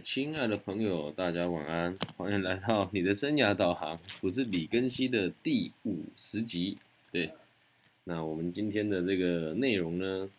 [0.00, 6.78] 亲爱的朋友，大家晚安，欢迎来到你的生涯导航，我是李根熙的第五十集。
[7.10, 7.32] 对，
[8.04, 10.30] 那我们今天的这个内容呢，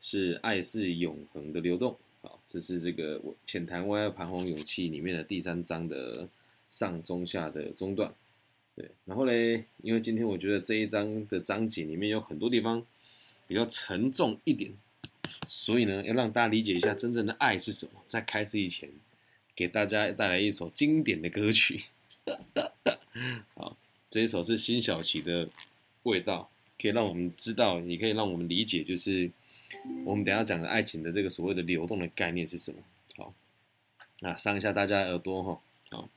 [0.00, 1.96] 是爱是永恒的流动。
[2.20, 6.28] 好，这是这个我浅谈为爱彷徨勇气里面的第三章的
[6.68, 8.12] 上中下的中段。
[8.74, 12.84] 对，然后嘞，因为今天我觉得这一章的章节里面有很多地方
[13.46, 14.72] 比较沉重一点。
[15.46, 17.92] 所以呢，要让大家理解一下真正的爱是什么。
[18.06, 18.88] 在开始以前，
[19.54, 21.84] 给大家带来一首经典的歌曲。
[23.54, 23.76] 好，
[24.10, 25.46] 这一首是辛晓琪的
[26.02, 26.50] 《味道》，
[26.82, 29.30] 可以让我们知道，也可以让我们理解，就是
[30.04, 32.78] 我们等下讲的爱情的这个所谓的流动的概念是什么。
[33.16, 33.34] 好，
[34.20, 35.60] 那伤一下大家耳朵哈。
[35.90, 36.08] 好，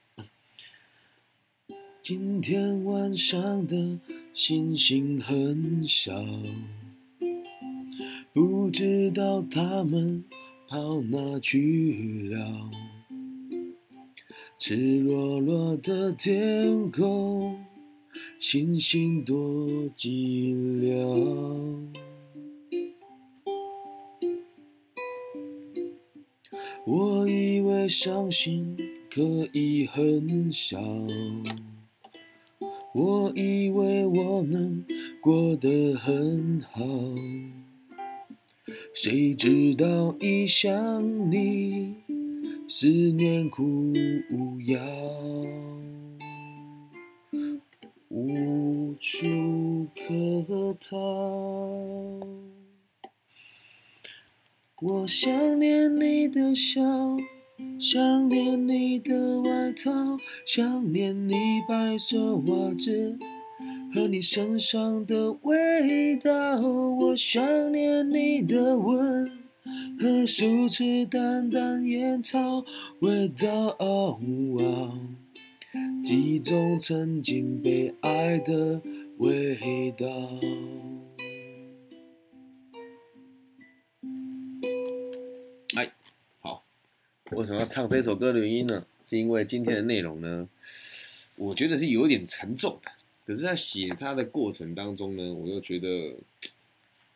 [2.02, 4.00] 今天晚上的
[4.34, 6.14] 星星很少。
[8.34, 10.24] 不知道他们
[10.70, 12.72] 跑哪去了。
[14.58, 17.60] 赤裸裸的天空，
[18.40, 22.02] 星星多寂寥。
[26.86, 28.78] 我以为伤心
[29.14, 30.80] 可以很少，
[32.94, 34.86] 我以为我能
[35.22, 36.82] 过得很好。
[38.94, 41.96] 谁知道一想你，
[42.68, 43.64] 思念苦
[44.30, 44.80] 无药，
[48.10, 52.20] 无处可逃。
[54.82, 56.82] 我想念你的笑，
[57.80, 61.34] 想念你的外套，想念你
[61.68, 63.18] 白色袜子。
[63.94, 69.30] 和你身上的味道，我想念你的吻
[70.00, 72.64] 和树枝淡淡烟草
[73.00, 73.78] 味道，
[76.06, 78.82] 几种曾经被爱的
[79.18, 80.08] 味道。
[85.76, 85.92] 哎，
[86.40, 86.64] 好，
[87.32, 88.86] 为什么要唱这首歌的原因呢？
[89.04, 90.48] 是因为今天的内容呢，
[91.36, 92.90] 我觉得是有点沉重的。
[93.24, 96.16] 可是，在写它的过程当中呢，我又觉得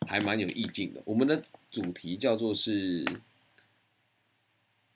[0.08, 1.02] 还蛮有意境的。
[1.04, 3.04] 我们的主题叫做是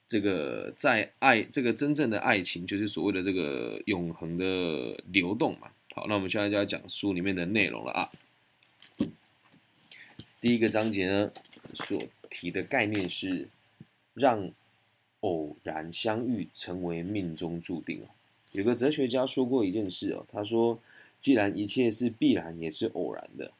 [0.07, 5.71] 这个在爱，这个真正的爱情，就是所谓的这个永恒的流动嘛。
[5.93, 8.09] 好，那我们现在就要讲书里面的内容了啊。
[10.39, 11.31] 第一个章节呢，
[11.73, 13.49] 所提的概念是
[14.13, 14.49] 让
[15.21, 18.03] 偶然相遇成为命中注定
[18.51, 20.79] 有个哲学家说过一件事哦，他说。
[21.19, 23.51] 既然一切是必然，也是偶然的，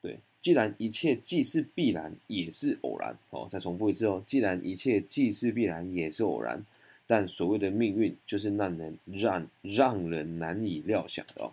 [0.00, 0.18] 对。
[0.40, 3.14] 既然一切既是必然，也是偶然。
[3.28, 4.22] 哦，再重复一次哦。
[4.24, 6.64] 既然一切既是必然，也是偶然。
[7.06, 11.52] 但所谓的命运，就是让人让让人难以料想的哦。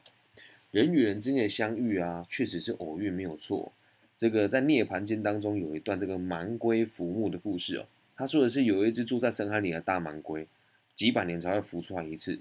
[0.72, 3.73] 人与人之间的相遇啊，确实是偶遇，没有错。
[4.16, 7.85] 这个在《涅槃经》当中有一段这个蛮龟浮木的故事哦。
[8.16, 10.47] 他说的是有一只住在深海里的大蛮龟，
[10.96, 12.40] 几百年才会浮出来一次。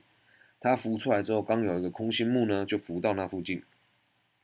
[0.67, 3.63] 它浮出来之后，刚有一个空心木呢，就浮到那附近，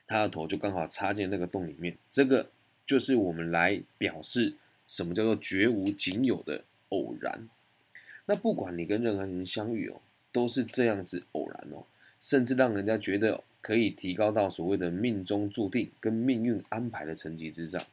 [0.06, 1.96] 它的头就刚好插进那个洞里面。
[2.08, 2.48] 这个
[2.86, 4.54] 就是我们来表示
[4.86, 7.48] 什么叫做绝无仅有的偶然。
[8.26, 10.00] 那不管你跟任何人相遇哦，
[10.30, 11.82] 都是这样子偶然哦，
[12.20, 17.84] 甚至让人家觉得可以提高到所谓的命中注定跟命运安排的层级之上。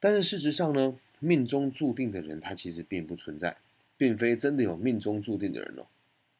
[0.00, 3.56] 但是事实上呢，命中注定的人他其实并不存在，
[3.96, 5.86] 并非真的有命中注定的人哦。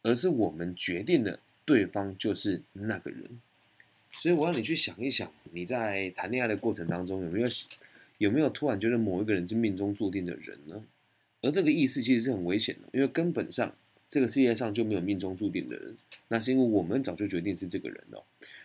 [0.04, 3.40] 而是我们决定的对方就是那个人，
[4.12, 7.48] 所以我让你去想一想，你在谈恋爱的过程当中有没有
[8.18, 10.84] 有没有突然觉得某一个人是命中注定的人呢？
[11.40, 13.74] 而这个意思其实是很危险的，因为根本上
[14.06, 15.96] 这个世界上就没有命中注定的人，
[16.28, 18.22] 那是因为我们早就决定是这个人了。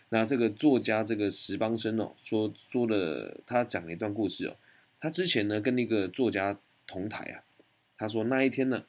[0.09, 4.57] 那这个作家这个石邦生哦，说说了他讲了一段故事哦，
[4.99, 7.43] 他之前呢跟那个作家同台啊，
[7.97, 8.83] 他说那一天呢。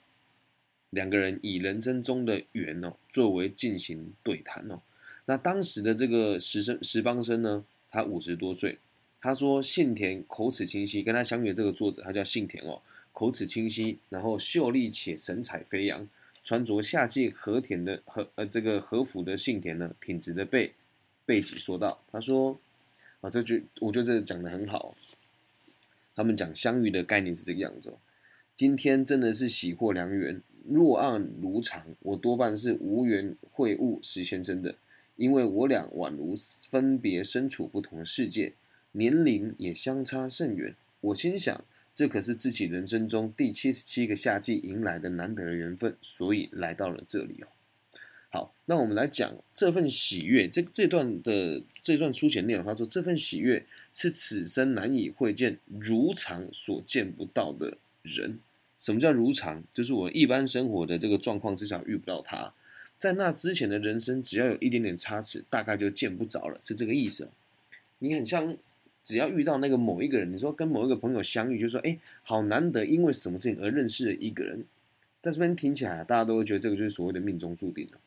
[0.91, 4.81] 两个人以人生中的缘哦作为进行对谈哦，
[5.27, 8.79] 那当时的这个石生石邦生呢，他五十多岁，
[9.21, 12.83] 他说信田口齿清晰，跟他相遇的这个作者他叫信田哦，
[13.13, 16.09] 口齿清晰，然后秀丽且神采飞扬，
[16.43, 20.73] 穿着夏季和田的和呃这个和服的信田呢，挺直的背
[21.25, 22.59] 背脊说道，他说
[23.21, 24.97] 啊这句我觉得这讲的很好，
[26.17, 27.99] 他们讲相遇的概念是这个样子哦，
[28.57, 30.43] 今天真的是喜获良缘。
[30.69, 34.77] 若按如常，我多半是无缘会晤石先生的，
[35.17, 36.35] 因为我俩宛如
[36.69, 38.55] 分别身处不同的世界，
[38.93, 40.75] 年龄也相差甚远。
[41.01, 47.49] 我心想，这可是自己人生中第七十七个夏季迎来的难得的缘分，所以来到了这里哦。
[48.33, 50.47] 好，那我们来讲这份喜悦。
[50.47, 58.39] 这这段的这段书写内容，他说这份喜悦是此生难以会见如常所见不到的人。
[58.81, 59.63] 什么叫如常？
[59.73, 62.53] 就是我一般生活的这个状况，至少遇不到他。
[62.99, 67.29] 在那之前的人生，只要有一点点差池，大概就见不着了，是这个意思。
[67.99, 68.57] 你很像，
[69.05, 74.65] 只要遇到那个某一个人，你说跟某一个朋友相遇，就说哎，好难得，因为什么事情而认识了一个人。
[75.23, 77.99] 在这边听起来，大家都会觉得这个就是所谓的命中注定了。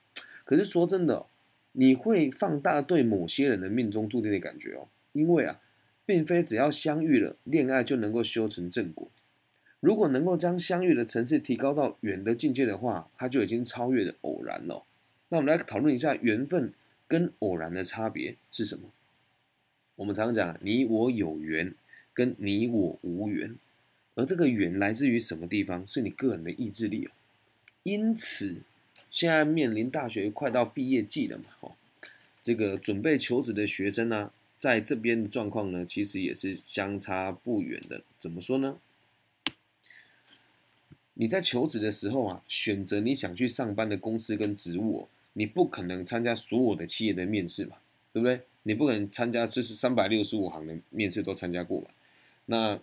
[0.43, 1.25] 可是说真的，
[1.73, 5.59] 你会放大对某些人的命中注定的感觉哦，因为啊，
[6.05, 9.07] 并非只要相遇了，恋爱就能够修成正果。
[9.83, 14.85] 如果能够将相遇的层次提高到远的境界的话，它就已经超越了偶然了。
[15.27, 16.71] 那我们来讨论一下缘分
[17.05, 18.83] 跟偶然的差别是什么？
[19.97, 21.75] 我们常常讲你我有缘，
[22.13, 23.57] 跟你我无缘，
[24.15, 25.85] 而这个缘来自于什么地方？
[25.85, 27.11] 是你个人的意志力哦。
[27.83, 28.61] 因此，
[29.11, 31.73] 现在面临大学快到毕业季了嘛，哦，
[32.41, 38.01] 这个准备求职的学生呢，在这边的状况呢，其实也是相差不远的。
[38.17, 38.77] 怎么说呢？
[41.15, 47.77] 你在求职的时候啊，选择你想去上班的公司跟职务，你不可能参加所有的企业的面试嘛，
[48.11, 48.41] 对不对？
[48.63, 51.91] 你不可能参加这是三百六十五行的面试都参加过吧？
[52.45, 52.79] 那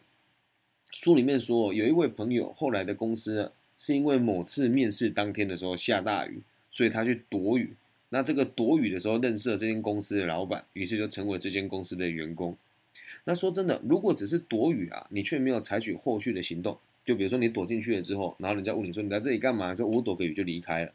[0.90, 6.40] 书里面说，有一位朋友后来的公司是因为某次面试当天的时候下大雨，
[6.70, 7.74] 所以他去躲雨。
[8.10, 12.56] 那这个躲雨的时候认识了这间公司的老板，于是就成为这间公司的员工。
[13.24, 16.78] 那说真的，如果只是躲雨啊，你却没有采取后续的行动。
[17.10, 19.74] 就比如说你躲进去了之后，然后人家问你说你在这里干嘛？
[19.74, 20.92] 说我躲个雨就离开了。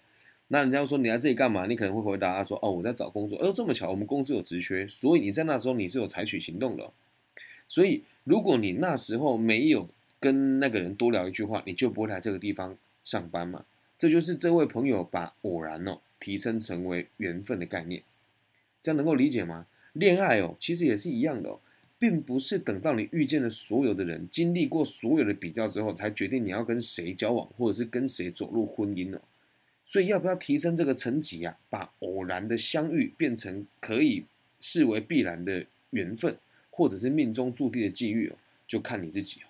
[0.47, 1.65] 那人家说你在这里干嘛？
[1.65, 3.37] 你可能会回答他说哦我在找工作。
[3.39, 6.89] 哎呦这么巧，我们公司有职缺，所以你在那时候你是有采取行动的。
[7.67, 9.89] 所以如果你那时候没有
[10.21, 13.65] 跟那个人多聊一句话，你就不会来这个地方上班嘛。
[13.97, 18.01] 这就是这位朋友把偶然哦提升成为缘分的概念，
[18.81, 19.67] 这样能够理解吗？
[19.91, 21.59] 恋爱哦其实也是一样的哦。
[21.97, 29.21] 并不是等到你遇见了所有的人，经历过所有的比较之后，才决定你要跟谁交往，或者是跟谁走入婚姻哦。
[29.85, 31.57] 所以要不要提升这个层级啊？
[31.69, 34.25] 把偶然的相遇变成可以
[34.59, 36.37] 视为必然的缘分，
[36.69, 38.35] 或者是命中注定的际遇哦，
[38.67, 39.45] 就看你自己哦。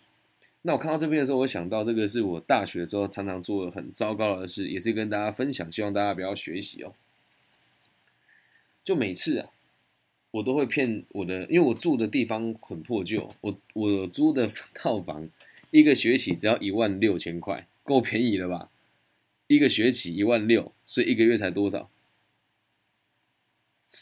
[0.61, 6.93] 那我看到这边的时候，我想到这个是我大学的时候常常做的很糟糕的事，也是跟大家分享，希望大家不要学习哦。
[8.83, 9.49] 就每次啊。
[10.35, 15.29] 我都会骗我的，因为我住的地方很破旧，我我租的 套房
[15.71, 18.69] 一个学期只要一万六千块，够便宜了吧？
[19.47, 21.89] 一个学期一万六，所以一个月才多少？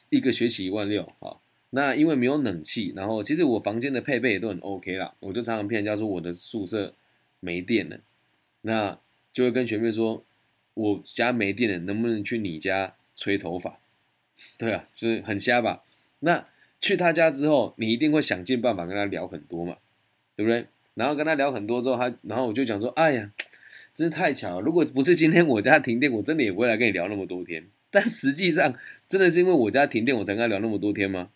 [0.10, 1.38] 一个学期一万六啊！
[1.70, 6.96] 那因为没有冷气，然后其实我房间的配备也都很 OK 啦，我就常常骗人家说我的宿舍
[7.42, 8.00] 没电了，
[8.62, 8.98] 那
[9.32, 10.24] 就会跟学妹说，
[10.74, 13.78] 我家没电了，能不能去你家吹头发？
[14.58, 15.84] 对啊，就是很瞎吧？
[16.24, 16.48] 那
[16.80, 19.78] 去他家之后，你一定会想尽办法跟他聊很多嘛，
[20.36, 20.66] 对不对？
[20.94, 23.31] 然后跟他聊很多之后，他然后我就讲说，哎呀，
[23.94, 24.62] 真是太巧了！
[24.62, 27.68] 如果不是今天我家停电，我真的也不会来跟你聊那么多天。
[27.92, 28.74] 但实际上，
[29.08, 31.30] 真的是因为我家停电，我才跟他聊那么多天吗？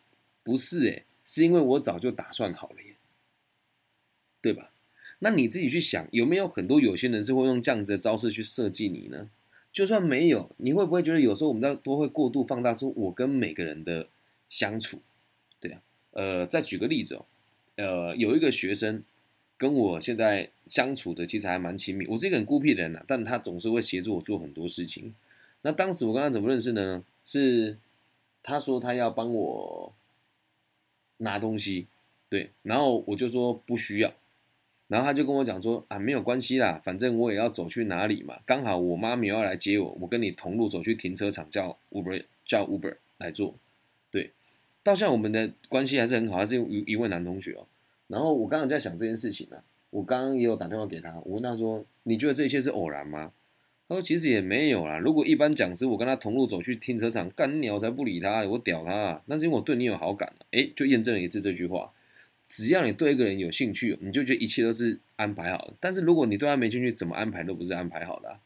[0.44, 2.96] 不是诶，是因为我早就打算好了耶，
[4.42, 4.72] 对吧？
[5.20, 9.30] 那你自己去想，有没有很多有些人是会用这样子的招式去设计你呢？
[9.72, 14.08] 就算没有，你会不会觉得有时候我们在都会过度放大出我跟每个人的？
[14.50, 15.02] 相处，
[15.60, 17.26] 对啊，呃，再举个例子哦，
[17.76, 19.04] 呃，有一个学生
[19.58, 22.06] 跟我现在相处的其实还蛮亲密。
[22.08, 25.14] 我是一个很孤僻的人呐，但他总是会协助我做很多事情。
[25.62, 27.04] 那当时我跟他怎么认识呢？
[27.26, 27.78] 是
[28.42, 29.94] 他说他要帮我
[31.18, 31.88] 拿东西，
[32.30, 34.14] 对，然后我就说不需要，
[34.88, 43.56] 然后他就跟我讲说啊，没有关系啦，反正我也要走去哪里嘛，刚好我妈咪要来接我，我跟你同路走去停车场叫 Uber 叫 Uber 来做。
[44.88, 47.68] 到现在我们的关系还是很好，还是一一位男同学哦。
[48.08, 49.58] 然后我刚刚在想这件事情呢，
[49.90, 53.34] 我刚刚也有打电话给他，我问他说：“你觉得这一切是偶然吗？”
[53.90, 54.98] 他说：“其实也没有啦。
[54.98, 58.94] 如果一般讲师，我跟他同路走去停车场，干鸟才不理他，我屌他。
[58.94, 61.92] 啊那是因为我对你有好感哎，就验证了一次这句话：
[62.46, 65.74] 只要你对一个人有兴趣，你就觉得一切都是安排好的。
[65.82, 68.40] 但是如果你对他没兴趣，怎么安排都不是安排好的，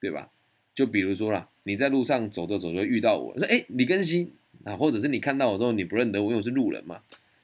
[0.00, 0.30] 对吧？
[0.74, 4.32] 就比如说啦，你在路上走着走着遇到我，说：哎，李根新。
[4.64, 7.00] 啊，或者是你看到我之后你不认得我，因为我是路人嘛。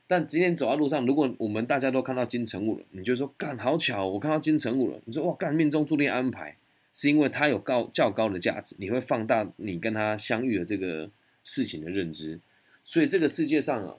[0.06, 4.98] 但今天走在路上，如果我们大家都看到金城武了，你就说干好巧，我看到金城武了。
[5.04, 6.56] 你说哇干命中注定安排，
[6.94, 11.10] 是因为他有高较高的价值，你会放大你跟他相遇的这个
[11.44, 12.40] 事情的认知。
[12.84, 13.96] 所以这个世界上啊，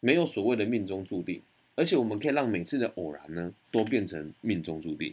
[0.00, 1.42] 没有所谓的命中注定，
[1.74, 5.12] 而且我们可以让每次的偶然呢，都变成命中注定。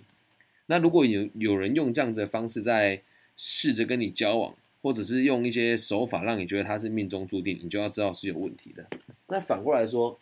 [0.67, 3.01] 那如果有有人用这样子的方式在
[3.35, 8.87] 试着跟你交往，或者是用一些手法让你觉得他是命中注定，你就要知道是有问题的。
[9.27, 10.19] 那反过来说，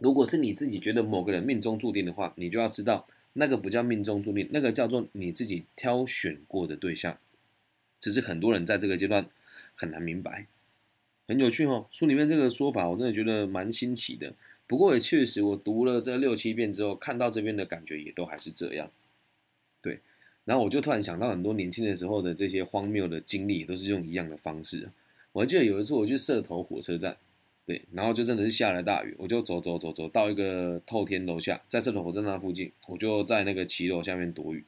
[0.00, 7.16] 如果是你自己觉得某个人命中注定的话，你就要知道那个不叫命中注定，那个叫做你自己挑选过的对象。
[8.00, 9.26] 只是很多人在这个阶段
[9.76, 10.46] 很难明白，
[11.28, 11.86] 很有趣哦。
[11.92, 14.34] 书里面这个说法，我真的觉得蛮新奇的。
[14.66, 18.90] 不过也确实，我读了这六七遍之后，看到这边的感觉也都还是这样。
[20.44, 24.90] 然后我就突然想到很多年轻的时候的这些荒谬的经历，都是用一样的方式。
[25.32, 27.16] 我还记得有一次我去社头火车站，
[27.64, 34.64] 对，然后就真的是下了大雨，我就走走走走到一个透天楼下，在社头火车站附近，我就在那个骑楼下面躲雨，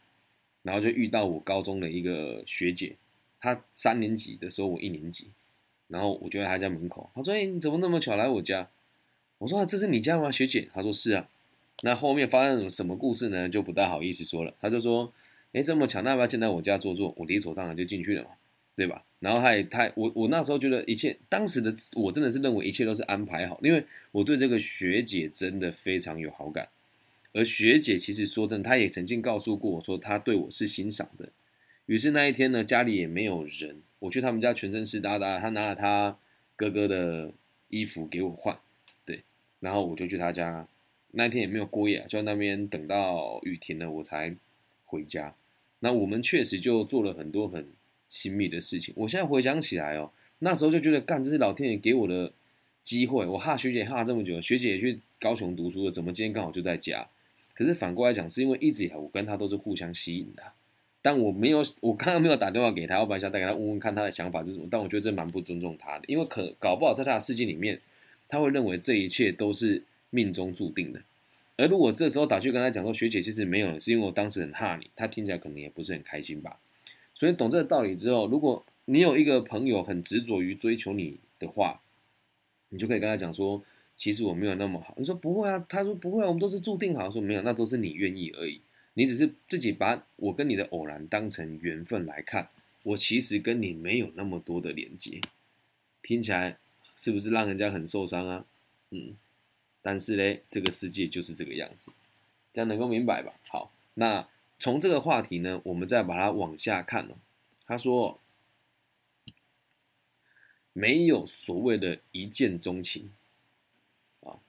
[0.62, 2.96] 然后就遇到我高中的一个学姐。
[3.40, 5.28] 她三年级的时候，我一年级，
[5.88, 7.10] 然后我就在她家门口。
[7.14, 8.70] 她说：“哎，你怎么那么巧来我家？”
[9.36, 11.28] 我说：“这是你家吗，学姐？”她说：“是啊。”
[11.82, 13.46] 那后面发生什么故事呢？
[13.46, 14.54] 就不大好意思说了。
[14.62, 15.12] 她就说
[15.54, 18.30] ：“哎，这么巧，那要不要进来我家坐坐？”我理所当然就进去了嘛，
[18.76, 19.02] 对吧？
[19.20, 23.82] 然后他也他我我那时候觉得一切，当时的我真的是认为一切都是安排好，因为
[24.12, 26.68] 我对这个学姐真的非常有好感。
[27.32, 31.30] 而学姐其实说真，她也曾经告诉过我说，她对我是欣赏的。
[31.86, 36.16] 于是那一天呢，家里也没有人，我去他们家全身湿哒哒，他拿了他
[36.56, 37.32] 哥哥的
[37.68, 38.58] 衣服给我换，
[39.04, 39.22] 对，
[39.60, 40.66] 然后我就去他家，
[41.12, 44.34] 那一天也没有过夜，就在那边等到雨停了，我才
[44.84, 45.34] 回家。
[45.84, 47.68] 那我们确实就做了很多很
[48.08, 48.94] 亲密的事情。
[48.96, 52.32] 我现在回想起来哦，那时候就觉得干，这是老天爷给我的
[52.82, 53.26] 机会。
[53.26, 57.06] 我哈学姐哈这么久，学姐也去高雄读书了，怎么今天刚好就在家？
[57.52, 60.42] 可是反过来讲，是因为一直以来我跟她都是互相吸引的。
[61.02, 64.66] 但我没有，我刚刚没有打电话给她，我本来想再给她问问看她的想法是什么。
[64.70, 67.78] 但我觉得这蛮不尊重她的，因为可搞不好在她的世界里面，
[68.26, 71.02] 她会认为这一切都是命中注定的。
[71.56, 76.58] 而如果这时候打去跟他讲说，学姐其实没有，是因为我当时很怕你，他听起来可能也不是很开心吧。
[77.14, 81.80] 所以懂这个道理之后，如果你有一个朋友很执着于追求你的话，
[82.70, 83.62] 你就可以跟他讲说，
[83.96, 84.94] 其实我没有那么好。
[84.98, 87.08] 你说不会啊，他说不会啊，我们都是注定好。
[87.10, 88.60] 说没有，那都是你愿意而已。
[88.94, 92.48] 你只是自己把我跟你的偶然当成缘分来看，
[92.82, 95.20] 我其实跟你没有那么多的连接，
[96.02, 96.58] 听起来
[96.96, 98.44] 是不是让人家很受伤啊？
[98.90, 99.14] 嗯，
[99.86, 101.92] 但是嘞，这个世界就是这个样子，
[102.54, 103.34] 这样能够明白吧？
[103.48, 104.26] 好，那
[104.58, 107.16] 从这个话题呢，我们再把它往下看哦。
[107.66, 108.18] 他说，
[110.72, 113.12] 没有所谓的一见钟情
[114.20, 114.40] 啊，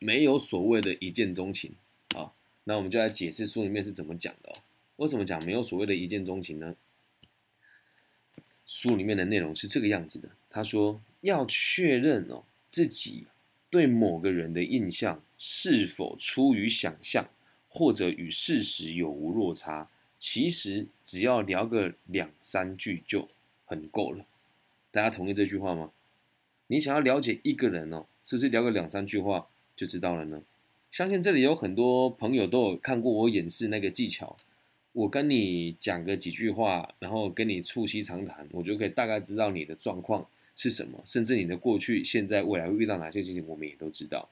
[0.00, 1.76] 没有所谓的一见钟情
[2.16, 2.32] 啊。
[2.64, 4.58] 那我们就来解释书里面是怎么讲的哦。
[4.96, 6.74] 为什么讲没有所谓的一见钟情呢？
[8.66, 10.28] 书里面的内容是这个样子的。
[10.50, 13.26] 他说要确认哦自己
[13.70, 17.28] 对某个人的印象是否出于想象，
[17.68, 23.28] 或者与事实有无落差，其实只要聊个两三句就
[23.66, 24.24] 很够了。
[24.90, 25.92] 大家同意这句话吗？
[26.68, 30.42] 你想要了解一个人哦，是不是聊个两三句话就知道了呢？
[30.90, 34.36] 相信这里有很多朋友都有看过我演示那个技巧。
[34.92, 40.26] 我跟你讲个几句话，然后跟你促膝长谈，我就可以大概知道你的状况
[40.58, 44.28] 是什么，甚至你的过去、现在、未来会遇到哪些事情，我们也都知道。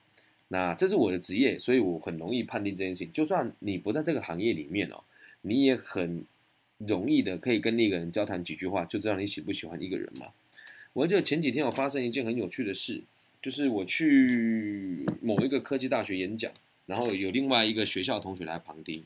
[0.49, 3.11] 那这是我的职业，所以我很容易判定这件事情。
[3.11, 5.03] 就算你不在这个行业里面哦，
[5.41, 6.23] 你也很
[6.77, 10.27] 容易的可以跟那个人交谈几句话，就知道你喜不喜欢一个人嘛。
[10.93, 13.01] 我记得前几天有发生一件很有趣的事。
[13.39, 16.51] 就是我去某一个科技大学演讲，
[16.87, 19.03] 然后有另外一个学校同学来旁听。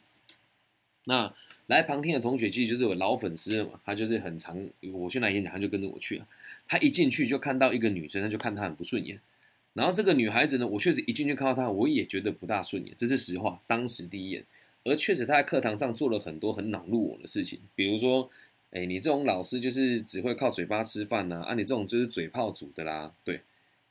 [1.04, 1.32] 那
[1.68, 4.58] 来旁听的同学其实就是我老粉丝了嘛，他就是很常
[4.94, 6.26] 我去那演讲，他就跟着我去了。
[6.72, 9.20] 他一进去就看到一个女生，他就看他很不顺眼。
[9.74, 14.46] 然后这个女孩子呢，我确实一进去看到她，我也觉得不大顺眼，这是实话，当时第一眼。
[14.86, 18.30] 而确实他在课堂上做了很多很恼怒我的事情，比如说，
[18.70, 23.42] 哎，你这种老师就是只会靠嘴巴吃饭呐，啊，你这种就是嘴炮组的啦，对。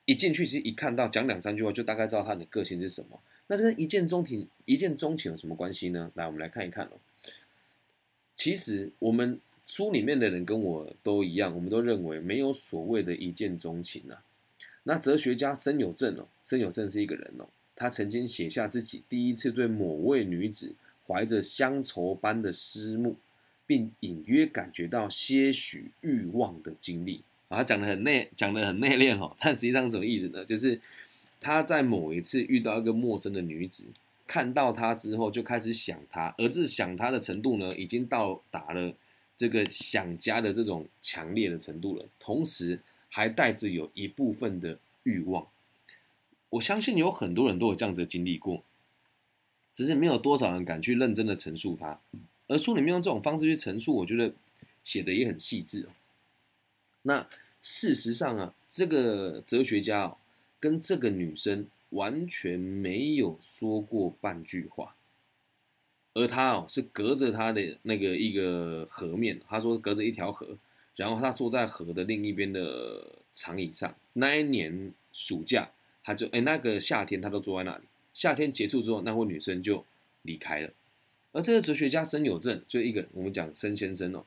[0.06, 3.20] 一进去，其实一看到讲两三句话，就大概知道他的个性是什么。
[3.48, 6.10] 那这跟一见钟情、一见钟情有什么关系呢？
[6.14, 6.92] 来，我们来看一看哦。
[8.34, 9.38] 其实我们
[9.70, 14.20] 书里面的人跟我都一样，我们都认为没有所谓的一见钟情啊。
[14.82, 17.46] 那哲学家申有正哦，申有正是一个人哦，
[17.76, 20.74] 他曾经写下自己第一次对某位女子
[21.06, 23.14] 怀着乡愁般的思慕，
[23.64, 27.22] 并隐约感觉到些许欲望的经历。
[27.48, 30.44] 啊他讲的很内，讲的很内敛哦，但实际上什么意思呢？
[30.44, 30.80] 就是
[31.40, 33.84] 他在某一次遇到一个陌生的女子，
[34.26, 38.94] 看到她之后就开始想她，而这想她的程度呢，已经到达了
[39.40, 42.78] 这个想家的这种强烈的程度了，同时
[43.08, 45.48] 还带着有一部分的欲望。
[46.50, 48.62] 我相信有很多人都有这样子经历过，
[49.72, 51.98] 只是没有多少人敢去认真的陈述它。
[52.48, 54.34] 而书里面用这种方式去陈述，我觉得
[54.84, 55.88] 写的也很细致哦。
[57.04, 57.26] 那
[57.62, 60.18] 事实上啊，这个哲学家哦，
[60.58, 64.94] 跟这个女生完全没有说过半句话，
[66.20, 70.56] 而他哦是隔着他的那个一个河面，他说隔着一条河，
[70.96, 73.94] 然后他坐在河的另一边的长椅上。
[74.12, 75.70] 那一年暑假，
[76.04, 77.84] 他就哎那个夏天他都坐在那里。
[78.12, 79.84] 夏天结束之后，那位女生就
[80.22, 80.70] 离开了。
[81.32, 84.24] 而这个哲学家申有正，就一个我们讲申先生哦，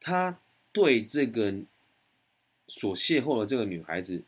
[0.00, 0.38] 他
[0.72, 1.52] 对这个
[2.68, 4.22] 所邂逅的这个女孩子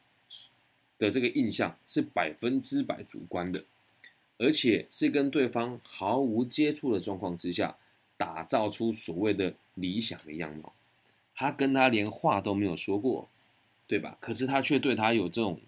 [0.99, 3.65] 的这个印象是百分之百主观的，
[4.43, 7.77] 而且是跟对方毫无接触的状况之下，
[8.17, 10.73] 打造出所谓的理想的样貌。
[11.37, 13.29] 他跟他连话都没有说过，
[13.87, 14.19] 对吧？
[14.21, 15.61] 可是他却对他有这种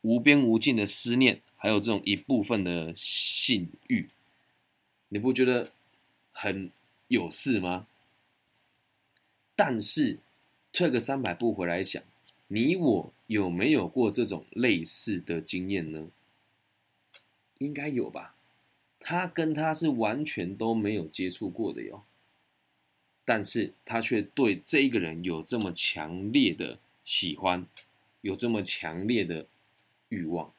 [0.00, 4.08] 无边无尽的思念，还有这种一部分的性欲。
[5.10, 5.70] 你不觉得
[6.32, 6.70] 很
[7.08, 7.86] 有事吗？
[9.54, 10.20] 但是
[10.72, 12.02] 退个三百步回来想，
[12.48, 16.08] 你我有没有过这种类似的经验呢？
[17.62, 18.34] 应该有吧。
[18.98, 22.04] 他跟他是完全都没有接触过的哟，
[23.24, 27.66] 但是他却对这一个人有这么强烈的喜欢，
[28.20, 29.46] 有这么强烈的
[30.08, 30.52] 欲望，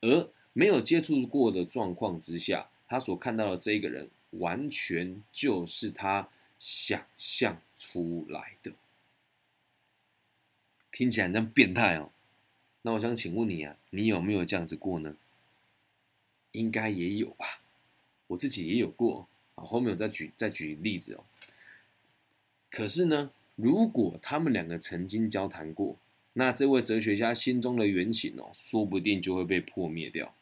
[0.00, 2.68] 而没有接触过的状况之下。
[2.86, 8.70] 他所看到的这个人，完全就是他想象出来的，
[10.90, 12.10] 听起来像变态哦。
[12.82, 15.16] 那我想请问你啊，你有没有这样子过呢？
[16.52, 17.60] 应该也有吧，
[18.28, 19.64] 我自己也有过啊。
[19.64, 21.24] 后面我再举再举例子哦。
[22.70, 25.98] 可是呢，如果他们两个曾经交谈过，
[26.34, 30.34] 那这位哲学家心中的原型哦，说不定就会被破灭掉。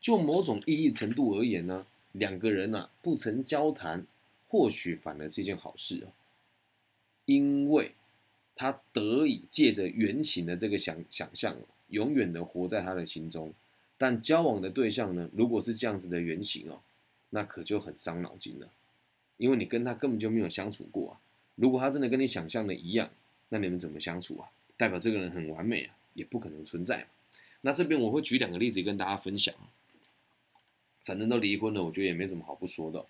[0.00, 1.86] 就某种意义程度而言呢？
[2.12, 4.06] 两个人呐不曾交谈，
[4.46, 6.12] 或许反而是一件好事哦，
[7.24, 7.92] 因为
[8.54, 11.56] 他得以借着原型的这个想想象，
[11.88, 13.54] 永远的活在他的心中。
[14.02, 16.80] 但交往的对象呢，如果是这样子的原型哦，
[17.30, 18.68] 那可就很伤脑筋了，
[19.36, 21.20] 因为你跟他根本就没有相处过啊。
[21.54, 23.08] 如果他真的跟你想象的一样，
[23.50, 24.50] 那你们怎么相处啊？
[24.76, 27.06] 代表这个人很完美啊，也不可能存在嘛。
[27.60, 29.54] 那这边我会举两个例子跟大家分享。
[31.04, 33.06] 反正都离婚了，我觉得也没什么好不说的。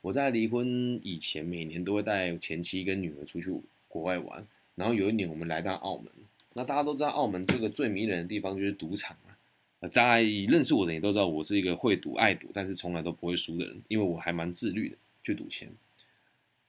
[0.00, 3.52] 我在离婚以前，每年都会带前妻跟女儿出去
[3.88, 4.46] 国外玩。
[4.76, 6.06] 然后有一年，我们来到澳门。
[6.52, 9.16] 那大家都知道，澳门这个最迷人的地方就是赌场。
[9.80, 15.70] 大家认识我的也都知道，我是一个会赌、爱赌，但是从来都不会输的人，因为我还蛮自律的，去赌钱。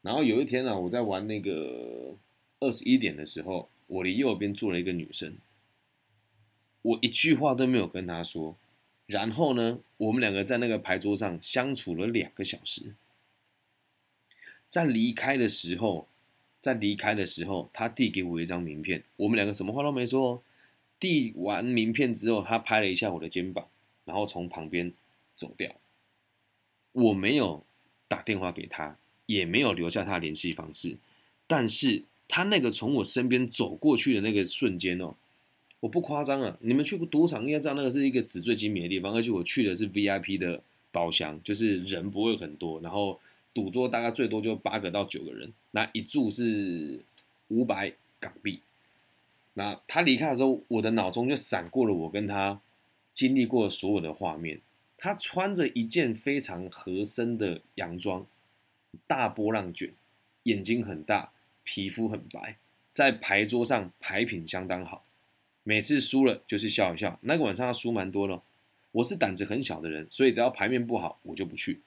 [0.02, 2.16] 然后有一天呢，我在玩那个
[2.60, 5.36] 二十一点的时候，我离右边坐了一个女生，
[6.82, 8.56] 我一句话都没有跟她说。
[9.06, 12.94] 然后呢，我们两个在那个牌桌上相处了两个小时。
[14.70, 16.08] 在离开的时候，
[16.60, 20.44] 在离开的时候，他递给我一张名片，我们两个什么话都没说。
[21.00, 23.68] 递完名片之后，他拍了一下我的肩膀，
[24.06, 24.92] 然后从旁边
[25.36, 25.72] 走掉。
[26.94, 27.64] 我没有
[28.08, 30.98] 打电话给他，也没有留下他联系方式，
[31.46, 35.16] 但是他那个从我身边走过去的那个瞬间哦。
[35.80, 40.60] 我不夸张啊，你们去过赌场应该知道那个是一个纸醉金迷的地方，而且我去的是 VIP 的
[40.92, 43.20] 包厢，就是人不会很多，然后
[43.54, 47.00] 赌桌大概最多就八个到九个人，那一注是
[47.50, 48.60] 五百港币。
[49.58, 52.62] 那他离开的时候，我的脑中就闪过了我跟他
[53.12, 54.62] 经历过所有的画面。
[55.00, 58.24] 他穿着一件非常合身的洋装，
[59.08, 59.92] 大波浪卷，
[60.44, 61.32] 眼睛很大，
[61.64, 62.58] 皮肤很白，
[62.94, 65.04] 在牌桌上牌品相当好。
[65.64, 67.18] 每次输了就是笑一笑。
[67.22, 68.44] 那个晚上他输蛮多了，
[68.92, 71.82] 我是胆子很小的人，所以只要牌面不好，我就不去。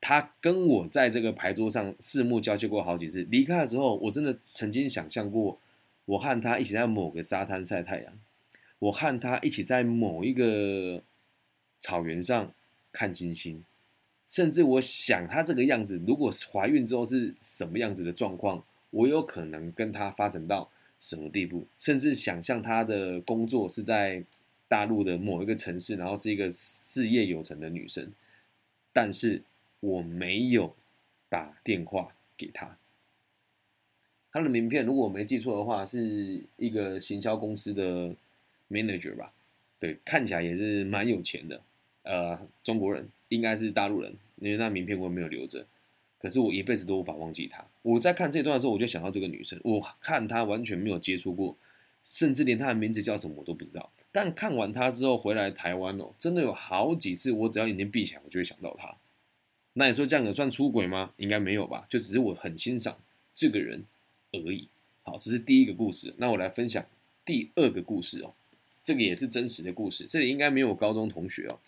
[0.00, 3.26] 他跟我在这个牌桌上四目交接过好几次。
[3.30, 5.58] 离开的时候，我真的曾经想象过，
[6.04, 8.18] 我和他一起在某个沙滩晒太阳，
[8.78, 11.02] 我和他一起在某一个
[11.78, 12.52] 草原上
[12.90, 13.64] 看金星，
[14.26, 20.70] 甚至我想他这个样子，如果怀孕之后是什么样子的状况，我有可能跟他发展到。
[21.02, 21.66] 什么地步？
[21.78, 24.22] 甚至想象他的工作是在
[24.68, 28.12] 大陆的某一个城市，然后是一个事业有成的女生，
[28.92, 29.42] 但是
[29.80, 30.76] 我没有
[31.28, 32.78] 打电话给他。
[34.32, 38.14] 他的名片，如果我没记错的话，是一个行销公司的
[38.70, 39.32] manager 吧？
[39.78, 41.60] 对，看起来也是蛮有钱的。
[42.04, 45.66] 呃，中国人应该是大陆人，因为那名片我没有留着。
[46.18, 47.64] 可是我一辈子都无法忘记她。
[47.82, 49.60] 我在看这段的时候，我就想到这个女生。
[49.64, 51.56] 我看她完全没有接触过
[52.04, 53.90] 甚至连她的名字叫什么我都不知道。
[54.12, 58.94] 但看完她之后回来台湾哦，真的有好几次，我只要眼睛闭起来，我就会想到她。
[59.74, 61.12] 那你说这样也算出轨吗？
[61.16, 62.96] 应该没有吧，就只是我很欣赏
[63.34, 63.84] 这个人
[64.32, 64.68] 而已。
[65.02, 66.14] 好，这是第一个故事。
[66.18, 66.84] 那我来分享
[67.24, 68.34] 第二个故事哦，
[68.82, 70.06] 这个也是真实的故事。
[70.08, 71.58] 这里应该没有高中同学哦。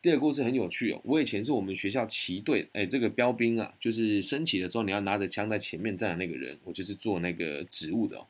[0.00, 8.26] 第二个故事很有趣哦，我以前是我们学校旗队，哎，这个标兵啊，就是升旗的时候你要拿着枪在前面站的那个人，我就是做那个职务的哦。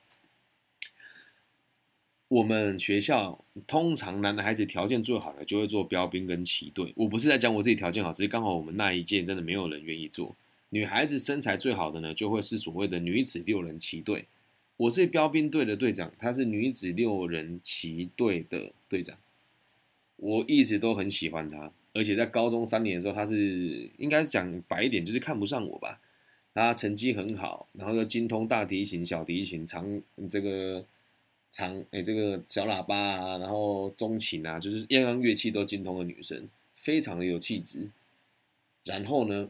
[2.28, 6.92] 我们学校通常男孩子条件最好的就会做标兵跟旗队。
[6.96, 10.34] 我不是在讲我自己条件好，只是刚好我们那一届真的没有人愿意做。
[10.74, 14.24] 女孩子身材最好的呢，就会是所谓的女子六人旗队。
[14.76, 19.16] 我是标兵队的队长，她是女子六人旗队的队长。
[20.16, 26.00] 我一直都很喜欢她，而且在高中三年的时候，她是应该讲白一点，就是看不上我吧。
[26.52, 30.84] 她成绩很好，然后又精通大提琴、小提琴、长这个。
[31.52, 37.88] 长诶，这个小喇叭啊，然后中琴啊，就是样样乐器都精通的女生，非常的有气质。
[38.82, 39.48] 然后呢，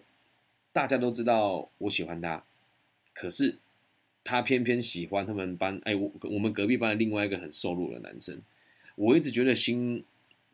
[0.74, 2.42] 大家都知道我喜欢他，
[3.12, 3.58] 可是
[4.24, 8.42] 他偏偏喜欢他们班哎，我我们隔壁班的另外一个很瘦弱的男生。
[8.96, 10.04] 我一直觉得心，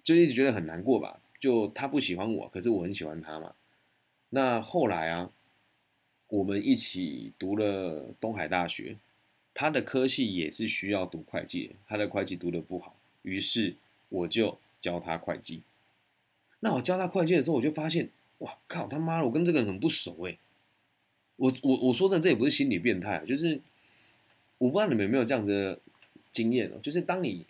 [0.03, 1.21] 就一直觉得很难过吧。
[1.41, 3.55] 就他不喜欢我，可是我很喜欢他嘛。
[4.29, 5.31] 那后来啊，
[6.29, 8.99] 我们一起读了东海大学。
[9.55, 13.75] 他的科系也是需要读会计，他的会计读的不好，于是
[14.11, 15.63] 我就教他会计。
[16.61, 20.37] 那我教他会计的时候，我就发现，哇靠，他妈的，我跟这个人很不熟哎。
[21.37, 23.61] 我我我说真的，这也不是心理变态，就是
[24.59, 25.81] 我不知道你们有没有这样子的
[26.31, 27.46] 经验哦，就是当你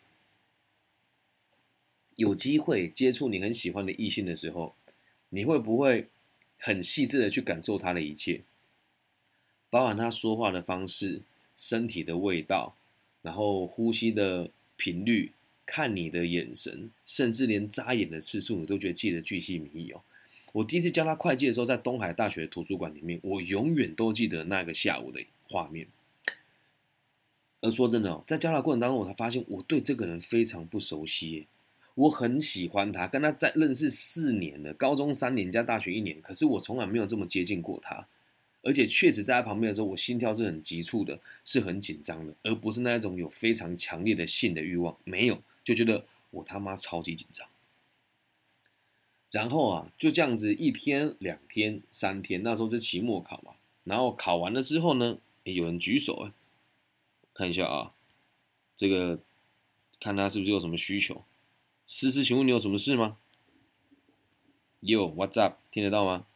[2.15, 4.77] 有机会接触你很喜欢的异性的时候，
[5.31, 6.09] 你会不会
[6.59, 8.43] 很细致的去感受他的一切，
[9.69, 11.23] 包含他说话的方式。
[11.57, 12.75] 身体的味道，
[13.21, 14.49] 然后呼吸的
[14.79, 15.31] 频率，
[15.67, 20.01] 看你的眼神，甚至连眨眼的次数，你都觉得记得巨细靡遗哦。
[20.53, 25.87] 我第一次教他会计的时候，在东海大学图书馆里面，我永远都记得那个下午的画面。
[27.61, 31.47] 而说真的哦，在教他过程当中，我才发现我对这个人非常不熟悉。
[31.95, 38.07] 我很喜欢他，跟他在认识四年了，高中三年加大学一年，可是我从来没有这么接近过他。
[38.63, 47.47] 而且确实在他旁边的时候，我心跳是很急促的，是很紧张的，而不是那一种有非常强烈的性的欲望，没有，就觉得我他妈超级紧张。
[49.31, 53.53] 然后啊，就这样子一天、两天、三天，那时候是期末考嘛。
[53.85, 56.33] 然后考完了之后呢，有人举手哎，
[57.33, 57.95] 看一下啊，
[58.77, 59.21] 这个
[59.99, 61.25] 看他是不是有什么需求。
[61.87, 63.17] 思思，请问你有什么事吗
[64.81, 65.59] ？Yo，What's up？
[65.71, 66.27] 听得到吗？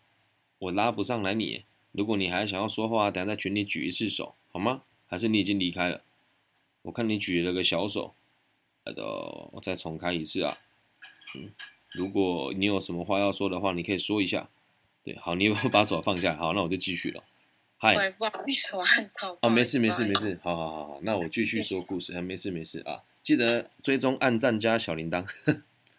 [0.59, 1.64] 我拉不上来你。
[1.92, 4.83] 如果你还想要说话，等下在群里举一次手，好吗？
[5.07, 6.02] 还是你已经离开了？
[6.83, 8.14] 我看你举了个小手，
[8.85, 9.04] 好的，
[9.52, 10.59] 我再重开一次啊。
[11.37, 11.52] 嗯，
[11.94, 14.48] 如果你有什么话要说的话，你可以说一下。
[15.02, 17.22] 对，好，你把手放下，好，那我就继续了。
[17.78, 19.37] 嗨，不好意思，我按到。
[19.42, 22.20] 哦，没事没事没事，好好好好，那我继续说故事。
[22.20, 25.24] 没事没事啊，记得追踪、按赞、加小铃铛。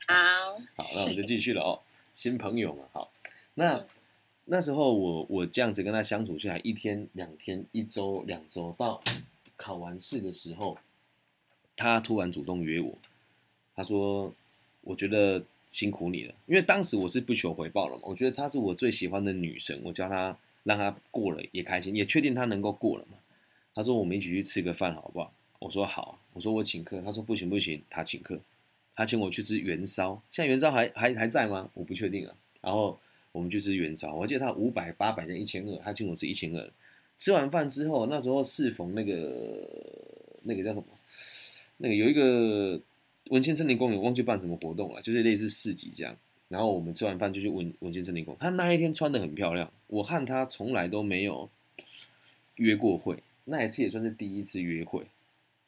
[0.07, 1.79] 好， 好，那我就继续了哦。
[2.13, 3.11] 新朋友嘛，好，
[3.55, 3.83] 那。
[4.47, 9.01] 那时候我我这样子跟他相处下来，一天两天一周两周，到
[9.57, 10.77] 考完试的时候，
[11.75, 12.95] 他突然主动约我，
[13.75, 14.31] 他说
[14.85, 23.17] ：“我觉得辛苦你了，因为当时我是不求回报了嘛，我觉得她是我最喜欢的女神，我叫她让她过了也开心，也确定她能够过了嘛。”
[23.75, 28.39] 他说：“我们一起去吃个饭好不好？”我说：“好。”我说：“我请客。”他说：“不行不行，他请客，
[28.95, 31.69] 他请我去吃元宵，现在元宵还还还在吗？
[31.73, 32.99] 我不确定啊。”然后。
[33.35, 36.71] 我们去吃元宵，我记得他五百、八百跟一千二，他请我吃一千二。
[37.17, 39.69] 吃完饭之后，那时候适逢那个
[40.43, 40.85] 那个叫什么？
[41.75, 42.79] 那个有一个
[43.29, 46.15] 文青森林公园，忘记办什么活动了，就是类似市集这样。
[46.47, 48.39] 然后我们吃完饭就去文文青森林公园。
[48.39, 51.49] 他那一天穿的很漂亮，我和他从来都没有
[52.55, 55.03] 约过会，那一次也算是第一次约会。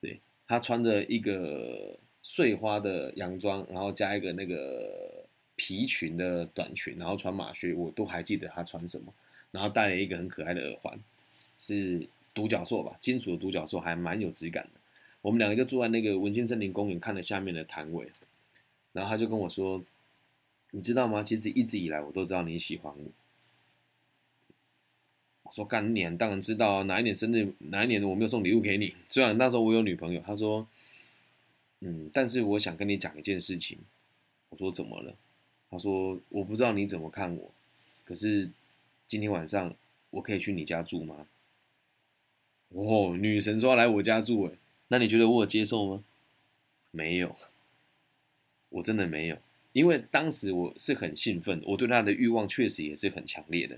[0.01, 5.25] 对他穿着一个碎花的洋装，然后加一个那个。
[5.59, 9.11] 皮裙的短裙，然后穿马靴，我都还记得他穿什么。
[9.49, 10.95] 然后戴了一个很可爱的耳环，
[11.57, 14.76] 是独角兽吧，金属的独角兽，还蛮有质感的。
[15.27, 18.09] 我们两个就坐在那个文心森林公园，看了下面的摊位。
[18.93, 19.83] 然后他就跟我说
[20.71, 21.21] ：“你知道吗？
[21.21, 23.11] 其实一直以来我都知道你喜欢我。”
[25.43, 28.95] 我说：“干年当然知道啊，哪一年生日，哪一年我没有送礼物给你？
[29.09, 30.65] 虽然那时候我有女朋友。”他说
[31.81, 33.77] ：“嗯，但是我想跟你讲一件事情。”
[34.47, 35.13] 我说：“怎么了？”
[35.69, 37.51] 他说：“我不知道你怎么看我，
[38.05, 38.49] 可是
[39.05, 39.75] 今天晚上
[40.11, 41.27] 我可以去你家住吗？”
[42.71, 44.51] 哦，女神说要来我家住，哎，
[44.89, 46.03] 那你觉得我有接受吗？
[46.91, 47.35] 没有，
[48.69, 49.37] 我真的没有，
[49.73, 53.77] 因为当时我是很兴奋，我对他的欲望确实也是很强烈的。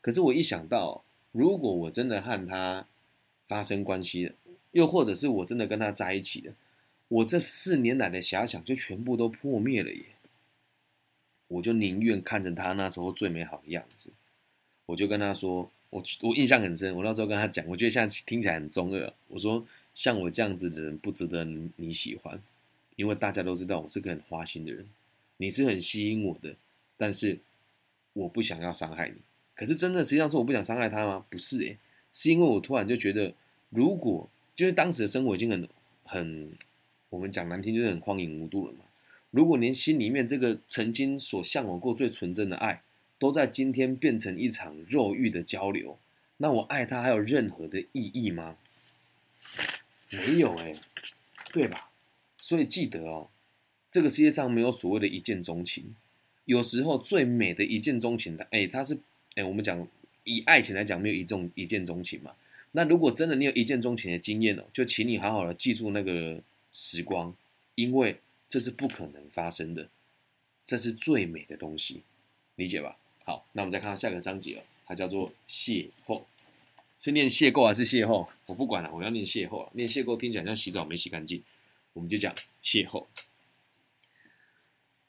[0.00, 2.86] 可是我一想到，如果我真的和他
[3.46, 4.34] 发生关系了，
[4.72, 6.54] 又或者是我真的跟他在一起了，
[7.08, 10.04] 我这四年来的遐想就全部都破灭了耶！
[11.48, 14.10] 我就宁愿看着他那时候最美好的样子，
[14.86, 19.64] 我就跟他说，我我印象很深，我那时候跟他讲，我觉得现在听起来很中二，我说
[19.94, 22.42] 像我这样子的人不值得你喜欢，
[22.96, 24.86] 因为大家都知道我是个很花心的人，
[25.36, 26.56] 你是很吸引我的，
[26.96, 27.38] 但是
[28.12, 29.14] 我不想要伤害你。
[29.54, 31.24] 可是真的实际上是我不想伤害他吗？
[31.30, 31.78] 不是诶，
[32.12, 33.32] 是因为我突然就觉得，
[33.70, 35.68] 如果就是当时的生活已经很
[36.02, 36.50] 很，
[37.10, 38.80] 我们讲难听就是很荒淫无度了嘛。
[39.30, 42.82] 如果连心里面这个曾经所向往过最纯真的爱，
[43.18, 45.98] 都在今天变成一场肉欲的交流，
[46.36, 48.56] 那我爱他还有任何的意义吗？
[50.16, 50.74] 没有哎，
[51.52, 51.90] 对吧？
[52.38, 53.28] 所以记得哦，
[53.90, 55.94] 这个世界上没有所谓的一见钟情，
[56.44, 58.98] 有时候最美的一见钟情的，哎，它是
[59.34, 59.86] 哎，我们讲
[60.24, 62.32] 以爱情来讲，没有一种一见钟情嘛。
[62.72, 66.40] 那如果真的你有一见钟情的经验哦，就请你好好的记住那个
[66.72, 67.34] 时光，
[67.74, 68.20] 因为。
[68.46, 69.88] 这是不可能发生的，
[70.64, 72.02] 这是最美的东西，
[72.54, 72.96] 理解吧？
[73.24, 76.22] 好，那我们再看到下个章节哦，它叫做邂逅，
[77.00, 78.28] 是念邂逅还是邂逅？
[78.46, 81.42] 我不管了，我要念邂逅，念邂逅听起来像洗澡没洗干净，
[81.92, 83.06] 我们就讲邂逅。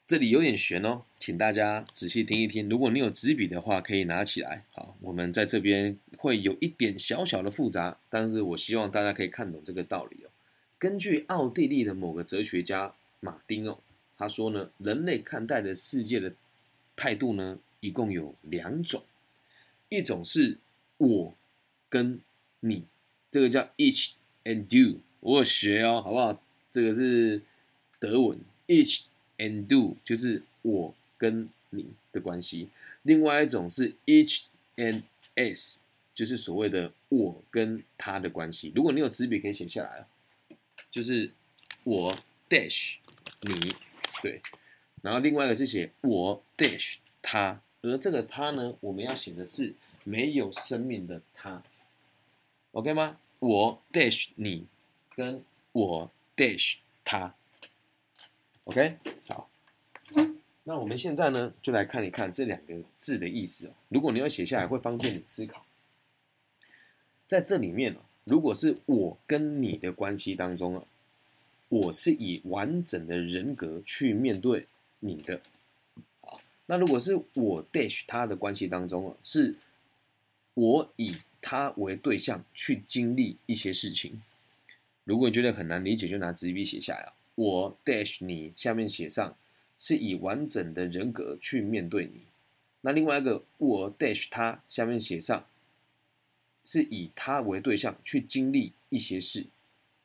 [0.06, 2.68] 这里有点悬哦，请大家仔细听一听。
[2.68, 4.64] 如果你有纸笔的话，可以拿起来。
[4.72, 10.30] 好，我们在这边会有一点小小的复杂，但是我希望大家可以看懂这个道理哦。
[10.78, 12.94] 根据奥地利的某个哲学家。
[13.20, 13.78] 马丁哦，
[14.16, 16.32] 他说呢，人类看待的世界的
[16.94, 19.02] 态度呢，一共有两种，
[19.88, 20.58] 一种是
[20.98, 21.34] 我
[21.96, 22.20] 跟
[22.60, 22.84] 你，
[23.30, 24.10] 这个叫 each
[24.44, 26.42] and do，我有学哦，好不好？
[26.70, 27.40] 这个是
[27.98, 29.04] 德文，each
[29.38, 32.68] and do 就是我跟你的关系。
[33.00, 34.42] 另外一种是 each
[34.76, 35.04] and
[35.36, 35.80] s，
[36.14, 38.70] 就是所谓的我跟他的关系。
[38.74, 40.06] 如果你有纸笔，可以写下来啊，
[40.90, 41.30] 就是
[41.84, 42.14] 我
[42.50, 42.96] dash。
[43.40, 43.54] 你
[44.22, 44.42] 对，
[45.00, 49.72] 然后另外一个是写我 dash 他，而这个他呢，我们要写的是
[50.04, 51.62] 没有生命的他
[52.76, 53.16] ，OK 吗？
[53.38, 54.66] 我 dash 你，
[55.14, 57.34] 跟我 dash 他
[58.64, 59.48] ，OK 好。
[60.64, 63.72] 那我们现在呢，就来看一看这两个字的意思哦。
[63.88, 65.64] 如果你要写下来，会方便你思考。
[67.26, 70.84] 在这里面哦，如果是我跟你的关系当中啊。
[71.68, 74.68] 我是以完整的人格去面对
[75.00, 75.40] 你的，
[76.20, 79.56] 好，那如果是我 dash 他的关系当中啊，是
[80.54, 84.22] 我以他为对象去经历一些事情。
[85.04, 87.12] 如果你觉得很难理解，就拿纸笔写下来。
[87.34, 89.36] 我 dash 你，下面写上
[89.78, 92.20] 是以完整的人格去面对你。
[92.80, 95.46] 那另外一个我 dash 他，下面写上
[96.64, 99.46] 是以他为对象去经历一些事。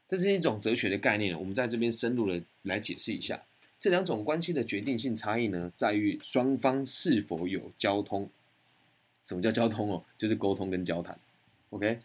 [0.08, 3.42] 这是一种哲学的概念，我们在这边深入的来解释一下
[3.80, 8.30] 这两种关系的决定性差异呢，在于双方是否有交通。
[9.24, 10.04] 什么叫交通哦？
[10.18, 11.18] 就是沟通跟交谈。
[11.70, 12.00] OK，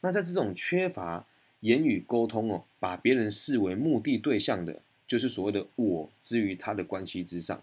[0.00, 1.26] 那在这种缺乏
[1.60, 7.62] 言语沟通哦，把别人视为目的对象的，就是所谓的我之于他的关系之上，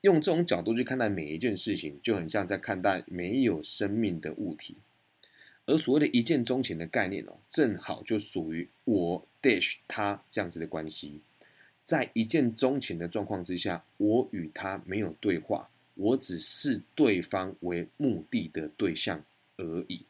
[0.00, 4.76] 用这种角度去看待每一件事情，就很像在看待没有生命的物体。
[5.66, 11.20] 而所谓的一见钟情的概念哦，正好就属于我 dash 他这样子的关系。
[11.82, 19.24] 在一见钟情的状况之下，我与他没有对话，我只视对方为目的的对象
[19.56, 20.02] 而已。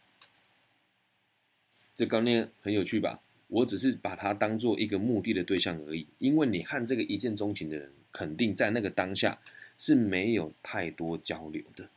[1.94, 3.20] 这概念很有趣吧？
[3.49, 6.07] 我只是把它当做一个目的的对象而已。
[6.18, 9.38] 因为你和这个一见钟情的人，肯定在那个当下
[9.79, 11.88] 是没有太多交流的。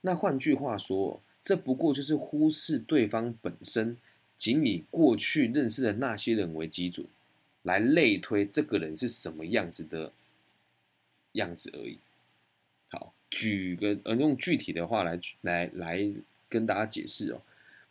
[0.00, 1.22] 那换句话说。
[1.46, 3.96] 这不过就是忽视对方本身，
[4.36, 7.06] 仅以过去认识的那些人为基准，
[7.62, 10.12] 来类推这个人是什么样子的
[11.34, 12.00] 样子而已。
[12.90, 16.10] 好，举个呃，用具体的话来来来
[16.48, 17.40] 跟大家解释哦。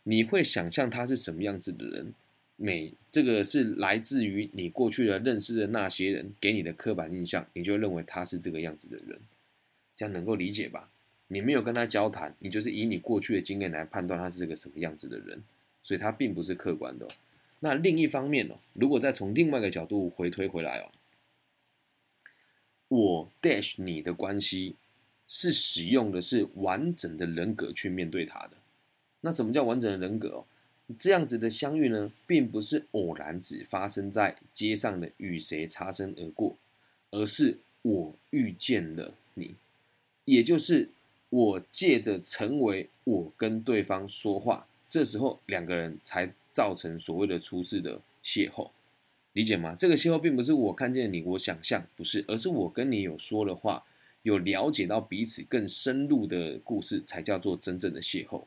[0.04, 2.12] 你会想象他是什么样子的人？
[2.58, 9.18] 每这个是来自于你过去的认识的那些人给你的刻板印象，你就认为他是这个样子的人，
[9.94, 10.88] 这样能够理解吧？
[11.28, 15.42] 你没有跟他交谈，你就是以你过去的经验来判断他是个什么样子的人，
[15.82, 17.06] 所以他并不是客观的。
[17.60, 20.88] 那另一方面哦，如果再从另外一个角度回推回来哦，
[22.88, 24.76] 我 dash 你的关系
[25.28, 28.52] 是使用的是完整的人格去面对他的。
[29.20, 30.44] 那什么叫完整的人格？
[30.96, 36.56] 这样子的相遇呢，并不是偶然只发生在街上的与谁擦身而过，
[37.10, 39.56] 而是我遇见了你，
[40.26, 40.90] 也就是
[41.28, 48.70] 我借着成为我跟对方说话，这时候两个人才造成所谓的出事的邂逅，
[49.32, 49.74] 理解吗？
[49.76, 53.84] 这个邂逅并不是我看见你，我想象不是，而是我跟你有说的话，
[54.26, 58.42] 有了解到彼此更深入的故事，才叫做真正的邂逅。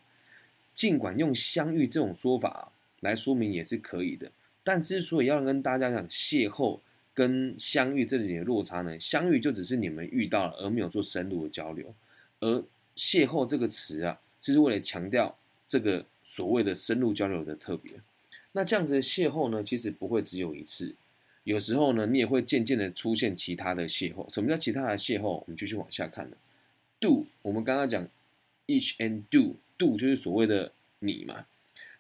[0.76, 4.30] 尽管用相遇这种说法来说明也是可以的，
[4.62, 6.82] 但之所以要跟大家讲邂逅
[7.13, 9.00] 跟相遇这里的落差呢？
[9.00, 11.86] 相遇就只是你们遇到了，而没有做深入的交流；
[12.42, 12.62] 而
[12.98, 17.94] 邂逅这个词啊，就是为了强调这个所谓的深入交流的特别。
[18.52, 20.94] 那这样子的邂逅呢，其实不会只有一次，
[21.50, 24.32] 有时候呢，你也会渐渐的出现其他的邂逅。
[24.32, 25.30] 什么叫其他的邂逅？
[25.30, 26.38] 我们继续往下看了。
[27.00, 28.08] Do，我们刚刚讲
[28.68, 29.56] each and do。
[29.80, 31.46] 度就是所谓的你嘛，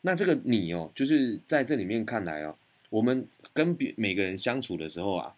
[0.01, 2.57] 那这个你哦，就是在这里面看来哦，
[2.89, 5.33] 我们跟别每个人相处的时候啊，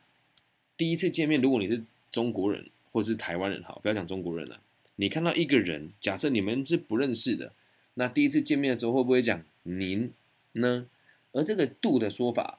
[0.75, 4.59] 第一次见面，如果你是中国人或是台湾人，好，不要讲中国人了，
[4.95, 7.53] 你看到一个人，假设你们是不认识的，
[7.93, 10.11] 那第一次见面的时候会不会讲您
[10.53, 10.87] 呢？
[11.33, 12.57] 而这个度的说法，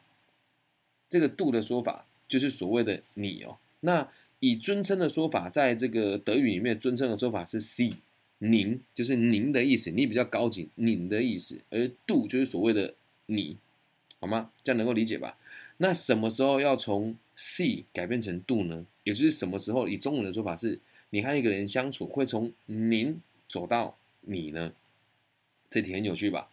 [1.13, 4.09] 这个度的说法就是所谓的你哦，那
[4.41, 7.93] 以尊称的说法，在这个德语里面，尊称的说法是 C。
[8.39, 12.95] 您就是您的意思，你比较高级，您的意思，而度就是所谓的
[13.27, 13.59] 你，
[14.21, 14.51] 好吗？
[14.65, 15.37] 这样能够理解吧？
[15.77, 18.87] 那什么时候要从 C 改变成度呢？
[19.05, 23.21] 也就是什么时候以中文的说法是，你和一个人相处会从您
[23.51, 24.73] 走到你呢？
[25.69, 26.49] 这题很有趣吧？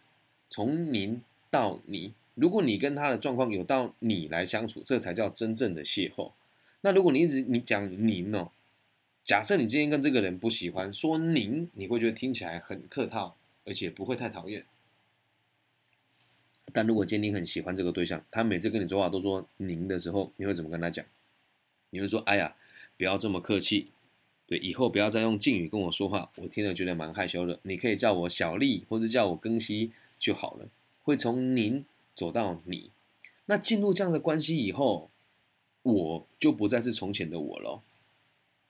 [0.50, 6.32] 从您到你，如果你跟他的状况有到你来相处，这才叫真正的邂逅。
[6.80, 8.50] 那如果你一直你讲您哦。
[9.22, 14.64] 假设你今天跟这个人不喜欢，说您，你会觉得听起来很客套，而且不会太讨厌。
[16.72, 21.04] 但如果今天你很喜欢这个对象，他每次跟你说话都说您的时候，你会怎么跟他讲？
[21.90, 22.56] 你会说：“哎呀，
[22.96, 23.88] 不要这么客气，
[24.46, 27.60] 对，以后不要再用敬语跟我说话，我听了觉得蛮害羞的。
[27.64, 30.66] 你可以叫我小丽，或者叫我庚希就好了。”
[31.04, 31.84] 会从您
[32.20, 32.90] 走到你，
[33.46, 35.10] 那进入这样的关系以后，
[35.80, 37.80] 我就不再是从前的我了。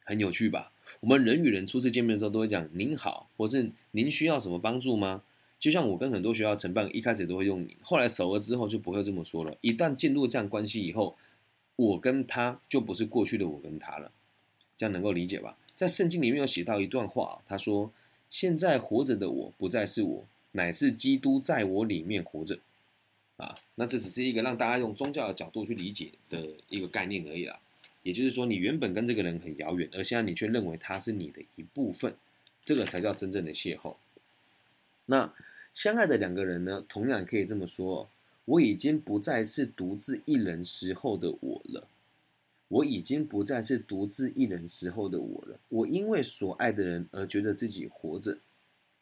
[0.04, 0.70] 很有趣吧？
[1.00, 5.24] 我们人与人初次见面的时候都会讲“您好”或是“您需要什么帮助吗？”
[5.58, 9.58] 就像我跟很多学校承办一开始都会用“你”，后来熟了之后就不会这么说了。
[9.62, 11.16] 一旦进入这样关系以后，
[11.74, 14.12] 我跟他就不是过去的我跟他了，
[14.76, 15.58] 这样能够理解吧？
[15.74, 17.92] 在圣经里面有写到一段话，他说
[18.30, 22.60] ：“现在活着的我不再是我，乃是基督在我里面活着。”
[23.40, 27.58] 啊，那这只是一个让大家用宗教的角度去理解的一个概念而已啦。
[28.02, 32.14] 也就是说，你原本跟这个人很遥远，而现在你却认为他是你的一部分，
[32.64, 33.96] 这个才叫真正的邂逅。
[35.06, 35.34] 那
[35.74, 38.08] 相爱的两个人呢，同样可以这么说：
[38.44, 41.88] 我已经不再是独自一人时候的我了，
[42.68, 45.60] 我已经不再是独自一人时候的我了。
[45.68, 48.38] 我因为所爱的人而觉得自己活着，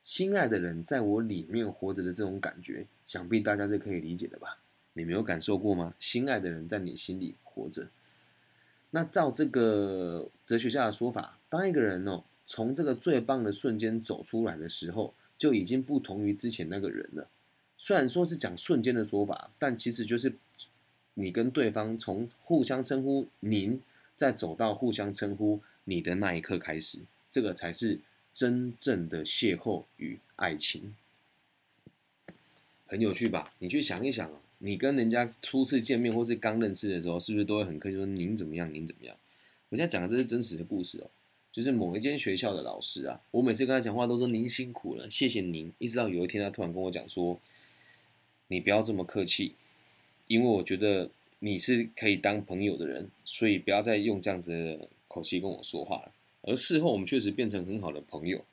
[0.02, 4.58] 心爱的人在我里面活着的这种感觉，想必大家是可以理解的吧？
[4.94, 5.94] 你没有感受过吗？
[6.00, 7.86] 心爱的人在你心里活着。
[8.90, 17.28] 那照这个哲学家的说法，当一个人哦从这个最棒的瞬间走出来的时候，就已经不同于之前那个人了。
[17.76, 20.32] 虽然说是讲瞬间的说法，但其实就是
[21.14, 23.80] 你跟对方从互相称呼您，
[24.16, 28.00] 再走到互相称呼你的那一刻开始，这个才是
[28.38, 30.94] 真正的邂逅与爱情。
[32.86, 33.52] 很有趣吧？
[33.58, 34.30] 你去想一想。
[34.58, 38.72] 你跟人家初次见面或是刚认识的时候，是不是都会很客气说您怎么样？
[38.72, 39.16] 您怎么样？
[39.70, 41.10] 我现在讲的这是真实的故事哦，
[41.50, 45.72] 就是某一间学校的老师啊，我每次跟他讲话都说您辛苦了，谢谢您。
[45.78, 47.40] 一直到有一天他突然跟我讲说，
[48.46, 49.56] 你不要这么客气，
[50.28, 56.12] 因为我觉得你是可以当朋友的人，所以不要再用这样子的口气跟我说话了。
[56.48, 58.44] 而事后我们确实变成很好的朋友。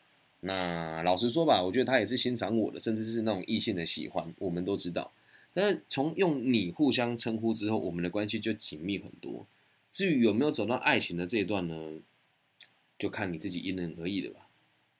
[0.42, 5.12] 那老实说吧，我觉得他也是欣赏我的，甚至是那种异性的喜欢，我们都知道。
[5.54, 9.48] 但是从用你互相称呼之后，我们的关系就紧密很多。
[9.92, 11.94] 至于有没有走到爱情的这一段呢，
[12.98, 14.42] 就看你自己因人而异的吧。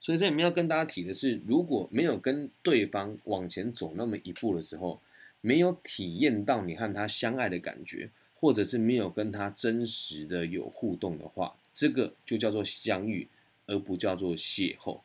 [0.00, 5.00] 所以这里面要跟大家提的是，如果没有跟对方往前走那么一步的时候，
[5.42, 13.28] 没有体验到你和他相爱的感觉，或者是没有跟他真实的有互动的话，这个就叫做相遇，
[13.66, 15.00] 而不叫做邂逅。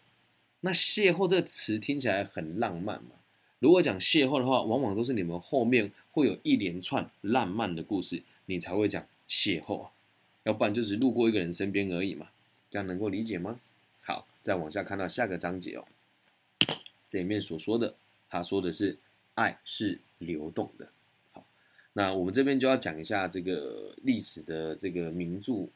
[0.62, 3.12] 那邂逅这个词听起来很浪漫嘛？
[3.60, 9.92] 如果讲邂逅的话，往往都是你们后面会有一连串浪漫的故事，你才会讲邂逅啊，
[10.44, 12.30] 要不然就是路过一个人身边而已嘛，
[12.70, 13.60] 这样能够理解吗？
[14.04, 15.86] 好，再往下看到下个章节哦，
[17.10, 17.96] 这里面所说的，
[18.30, 18.98] 他说的是
[19.34, 20.88] 爱是流动的。
[21.34, 21.44] 好，
[21.92, 25.68] 那我们这边就要讲一下这个历史的这个名著，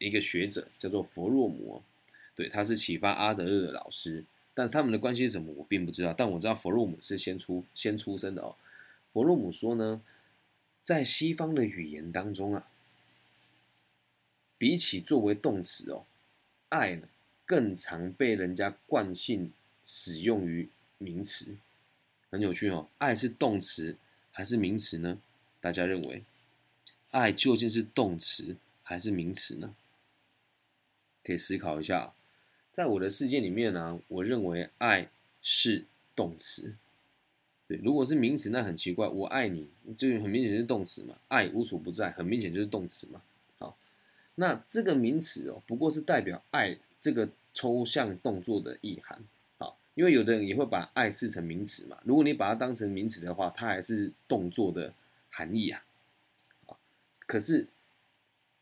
[0.00, 1.82] 一个学者叫做弗洛姆，
[2.34, 4.24] 对，他是启发阿德勒的老师，
[4.54, 6.12] 但他们的关系是什么，我并不知道。
[6.12, 8.56] 但我知道弗洛姆是先出先出生的哦。
[9.12, 10.00] 弗洛姆说呢，
[10.82, 12.66] 在西方的语言当中啊，
[14.56, 16.06] 比起作为动词哦，
[16.70, 17.06] 爱呢
[17.44, 19.52] 更常被人家惯性
[19.84, 21.56] 使用于名词。
[22.30, 23.96] 很有趣哦，爱是动词
[24.30, 25.20] 还是名词呢？
[25.60, 26.22] 大家认为，
[27.10, 29.74] 爱究竟是动词还是名词呢？
[31.24, 32.12] 可以思考一下。
[32.72, 35.08] 在我的世界里面呢，我认为爱
[35.42, 36.76] 是动词。
[37.66, 39.06] 对，如果是名词，那很奇怪。
[39.06, 41.16] 我爱你，就很明显是动词嘛。
[41.28, 43.22] 爱无所不在，很明显就是动词嘛。
[43.58, 43.76] 好，
[44.34, 49.22] 那这个名词哦，不过是代表爱这个抽象动作的意涵。
[49.58, 51.98] 好，因为有的人也会把爱视成名词嘛。
[52.04, 54.92] 如果你把它当成名词的话，它还是动作的
[55.28, 55.84] 含义啊。
[57.26, 57.68] 可是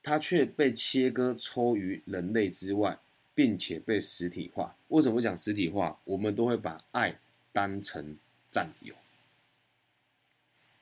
[0.02, 2.98] 它却被切割抽于人类之外，
[3.34, 4.76] 并且被实体化。
[4.88, 5.98] 为什么讲实体化？
[6.04, 7.18] 我们都会把爱
[7.52, 8.16] 当成。
[8.50, 8.94] 占有，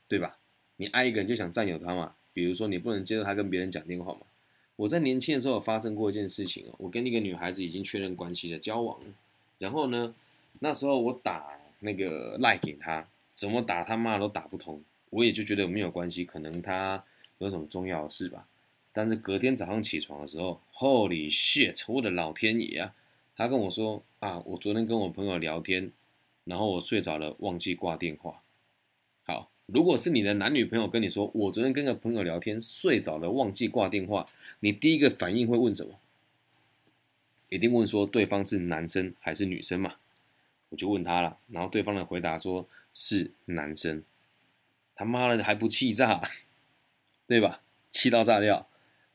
[0.06, 0.38] 对吧？
[0.76, 2.14] 你爱一个人就想占有他嘛？
[2.32, 4.20] 比如说你不能接受他跟别人讲电话嘛？
[4.76, 9.00] 我在年轻的时候发生过一件事情哦，我跟那个女孩子已经确认关系的交往，
[9.58, 10.14] 然后呢，
[10.60, 17.02] 那时候我打那个赖给他，怎么打他妈都打不通，我也就觉得没有关系，可能他
[17.38, 18.46] 有什么重要的事吧。
[18.96, 21.84] 但是隔天早上起床的时候，Holy shit！
[21.86, 22.94] 我的老天爷啊！
[23.36, 25.92] 他跟我说啊，我昨天跟我朋友聊天。
[26.44, 28.40] 然后我睡着了，忘记挂电话。
[29.26, 34.26] 好，如果是你的男女朋友跟你说，我昨天跟个朋友聊天，睡着了，忘记挂电话，
[34.60, 35.98] 你第一个反应会问什么？
[37.50, 39.96] 一定问说对方是男生还是女生嘛？
[40.70, 44.02] 我就问他了，然后对方的回答说是男生。
[44.94, 46.26] 他妈的还不气炸，
[47.26, 47.60] 对吧？
[47.90, 48.66] 气到炸掉，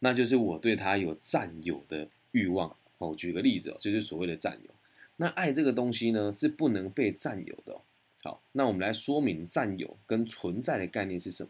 [0.03, 2.75] 那就是我对他有占有的欲望。
[2.97, 4.69] 哦，举个例子哦，就是所谓的占有。
[5.15, 7.81] 那爱这个东西呢，是不能被占有的。
[8.21, 11.49] 好，那我们来说明占有跟存在的概念是什么。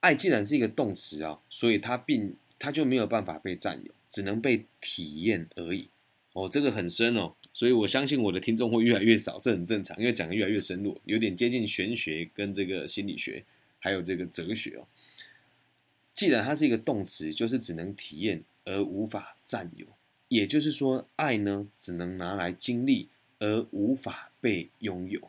[0.00, 5.88] 爱既然是一个动词啊，所以它并它就没有办法被占有，只能被体验而已。
[6.32, 13.44] 哦，这个很深哦，所以我相信我的听众会越来越少，这很正常，因为讲的越来越深入，有点接近玄学跟这个心理学，
[13.78, 14.86] 还有这个哲学哦。
[16.16, 19.86] 既然它是一个动词，就是只能体验而无法占有。
[20.28, 23.08] 也就是说，爱呢只能拿来经历，
[23.38, 25.20] 而无法被拥有。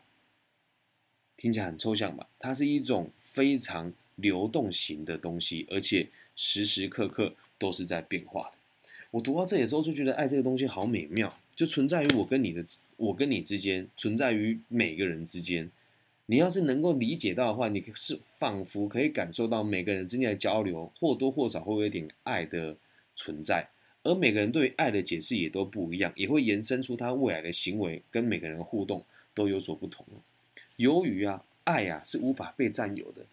[1.36, 2.28] 听起来很抽象吧？
[2.40, 8.58] 它是一种非常流动型的东西，而且时时刻刻都是在变化的。
[9.12, 12.66] 我读到这里之后，就觉得爱这个东西好美妙，就存在于我跟你的，
[12.96, 15.70] 我跟你之间，存在于每个人之间。
[16.28, 22.76] 你要是能够理解到的话，你是仿佛可以感受到每个人之间的交流，或多或少会有一点爱的
[23.16, 23.68] 存在。
[24.04, 29.04] 而每个人对爱的解释也都不一样，也会延伸出他未来的行为跟每个人互动
[29.34, 30.06] 都有所不同。
[30.76, 33.26] 由于啊，爱啊是无法被占有的，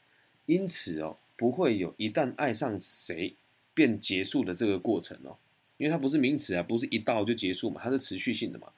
[0.46, 3.34] 因此哦，不会有一旦爱上谁
[3.74, 5.36] 便结束的这个过程哦，
[5.78, 8.68] 因为它不是名词啊，不是一到就结束嘛，它是持续性的嘛。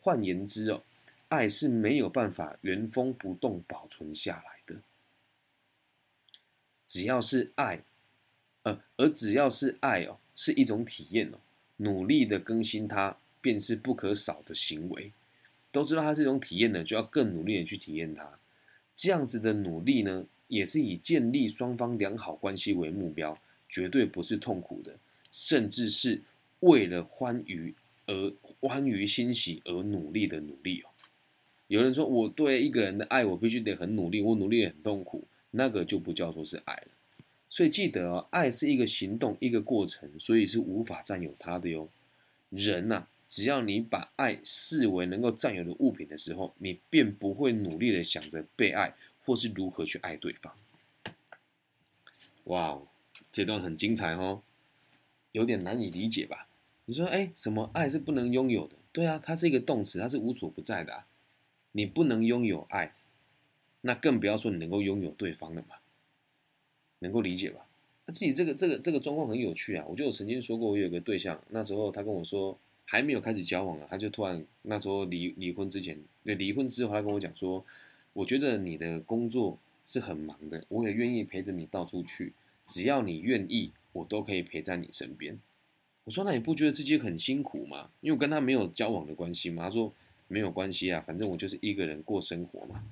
[0.00, 0.82] 换言之哦，
[1.34, 4.80] 爱是没有办法原封不动保存下来的。
[6.86, 7.82] 只要是爱，
[8.62, 11.38] 呃，而只要是爱哦，是一种体验哦。
[11.78, 15.12] 努力的更新它，便是不可少的行为。
[15.72, 18.38] 都知道它是一种体验呢，就要更努力的去体验它。
[18.94, 23.36] 这样子的努力呢，也是以建立双方良好关系为目标，
[23.68, 24.96] 绝对不是痛苦的，
[25.32, 26.22] 甚至是
[26.60, 27.74] 为了欢愉
[28.06, 30.93] 而欢愉欣喜而努力的努力哦。
[31.74, 36.86] 有人说我对一个人的爱，我必须得很努力，我努力很痛苦，那个就不叫做是爱了。
[37.50, 41.88] 所以记得哦，爱是一个行动，一个过程，所以是无法占有它的哟。
[42.50, 48.94] 人呐，只要你把爱视为能够占有的物品的时候，你便不会努力的想着被爱，
[49.24, 50.54] 或是如何去爱对方。
[52.44, 52.86] 哇哦，
[53.32, 54.42] 这段很精彩哦，
[55.32, 56.46] 有点难以理解吧？
[56.84, 58.76] 你说，哎，什么爱是不能拥有的？
[58.92, 61.04] 对啊，它是一个动词，它是无所不在的啊。
[61.76, 62.92] 你不能拥有爱，
[63.80, 65.76] 那更不要说你能够拥有对方了嘛。
[67.00, 67.66] 能够理解吧？
[68.06, 69.84] 他自己这个这个这个状况很有趣啊！
[69.88, 77.64] 我就曾经说过，我有个对象，那时候他跟我说还没有开始交往啊，他就突然那时候离离婚之前，离婚之后，他跟我讲说，
[78.12, 82.32] 我觉得你的工作是很忙的，我也愿意陪着你到处去，
[82.64, 85.38] 只要你愿意，我都可以陪在你身边。
[86.04, 87.90] 我说那你不觉得自己很辛苦吗？
[88.00, 89.64] 因为我跟他没有交往的关系嘛。
[89.64, 89.92] 他说
[90.34, 92.82] 没有关系啊，反正我就是一个人过生活嘛。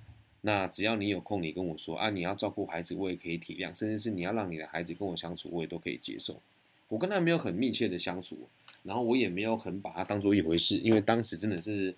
[0.43, 6.40] 那只要你有空，你跟我说啊，你要照顾孩子，我也可以体谅，甚至是你要让你的孩子跟我相处，我也都可以接受。
[6.86, 8.38] 我跟他没有很密切的相处，
[8.84, 11.93] 然后我也没有很把他当做一回事，因为当时真的是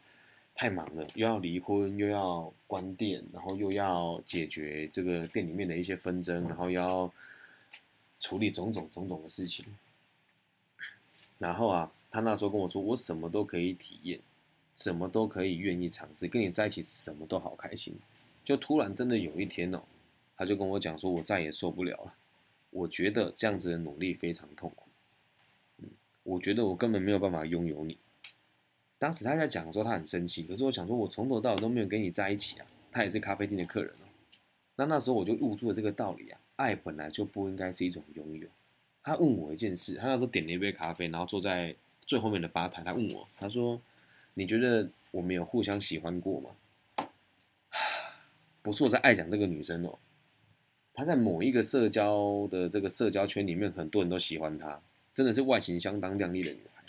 [0.54, 7.12] 太忙了，又要离婚，又要关店，然后又要解决这个店里面的一些纷争，然后要
[8.18, 9.64] 处理种种种种的事情。
[11.38, 14.20] 然后啊，他那时候跟我说，我什么都可以体验，
[14.76, 17.94] 什么都可以愿意尝试，跟你在一起什么都好开心。
[18.44, 19.82] 就突然真的有一天哦，
[20.36, 22.14] 他就跟我讲说，我再也受不了了。
[22.70, 24.86] 我觉得这样子的努力非常痛苦。
[25.78, 25.88] 嗯，
[26.24, 27.96] 我觉得我根本没有办法拥有你。
[28.98, 30.42] 当时他在讲的时候，他很生气。
[30.42, 32.66] 可是我想说，我从头到尾都没有跟你在一起啊。
[32.90, 34.06] 他也是咖啡店的客人哦。
[34.76, 38.46] 那那时候我就悟出了这个道理啊，爱本来就不应该是一种拥有。
[39.02, 41.74] 他问我一件事，他那时候点了一杯咖啡，然后坐在
[42.06, 43.80] 最后面的吧台，他问我，他说
[44.34, 46.50] ：“你觉得我们有互相喜欢过吗？”
[48.62, 49.98] 不是我在爱讲这个女生哦，
[50.94, 54.80] 她在某一个社交的这个社交圈里面，很多人都喜欢她，
[55.12, 56.82] 真的是外形相当靓丽的女孩。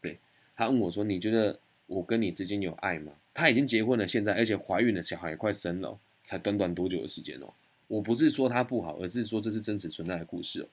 [0.00, 0.18] 对，
[0.56, 7.54] 她问我说：“你觉得我跟你之间有爱吗？”她已经结婚了，现在而且怀孕了，小孩也快生了，才短短多久的时间哦？
[7.86, 10.66] 我不是说她不好，而是说这是真实存在的故事哦。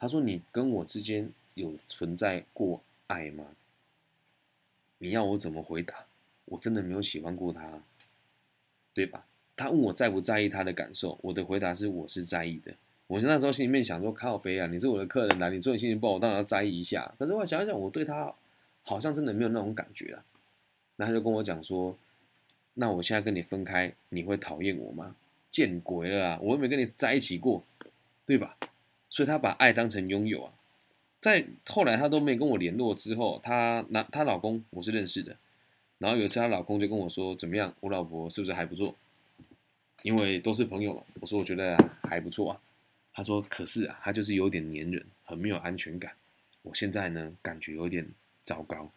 [0.00, 3.44] 她说：“你跟我之间有存在过爱吗？”
[5.04, 5.94] 你要我怎么回答？
[6.46, 7.62] 我真的没有喜欢过她，
[8.94, 9.26] 对吧？
[9.54, 12.72] 他问我在不在意他的感受，我的回答是我是在意的。
[13.06, 17.14] 我那时候心里面想说，靠背啊，你是我的客人来，你说你心情不好，我当然要在意一下。
[17.18, 18.32] 可是我想一想，我对他
[18.82, 20.24] 好像真的没有那种感觉啊。
[20.96, 21.94] 那他就跟我讲说，
[22.72, 25.14] 那我现在跟你分开，你会讨厌我吗？
[25.50, 26.38] 见鬼了啊！
[26.40, 27.62] 我又没跟你在一起过，
[28.24, 28.56] 对吧？
[29.10, 30.53] 所以他把爱当成拥有啊。
[31.24, 35.34] 在后来她都没跟我联络之后，她男她老公我是认识的，
[35.96, 38.94] 然后有一次她老公就跟我说，怎么样，我老婆是不是还不错？
[40.02, 42.60] 因为都是朋友嘛，我说我觉得还不错啊。
[43.14, 46.12] 他说可是啊，他就是有点黏人，很没有安全感。
[46.60, 48.06] 我现在呢，感觉有点
[48.42, 48.92] 糟糕。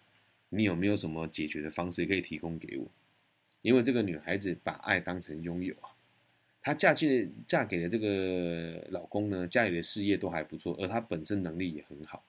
[0.49, 2.85] 你有没有什么解决的方式可以提供给我？
[3.61, 5.95] 因为这个女孩子把爱当成拥有啊。
[6.67, 12.21] 她嫁进嫁给了这个老公呢，家里的事业都还不错，而她本身能力也很好。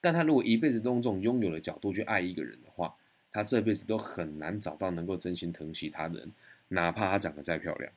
[0.00, 2.92] 但她如果一辈子都用这种拥有的角度去爱一个人的话，
[3.30, 6.32] 她这辈子都很难找到能够真心疼惜她的人，
[6.66, 7.92] 哪怕她长得再漂亮。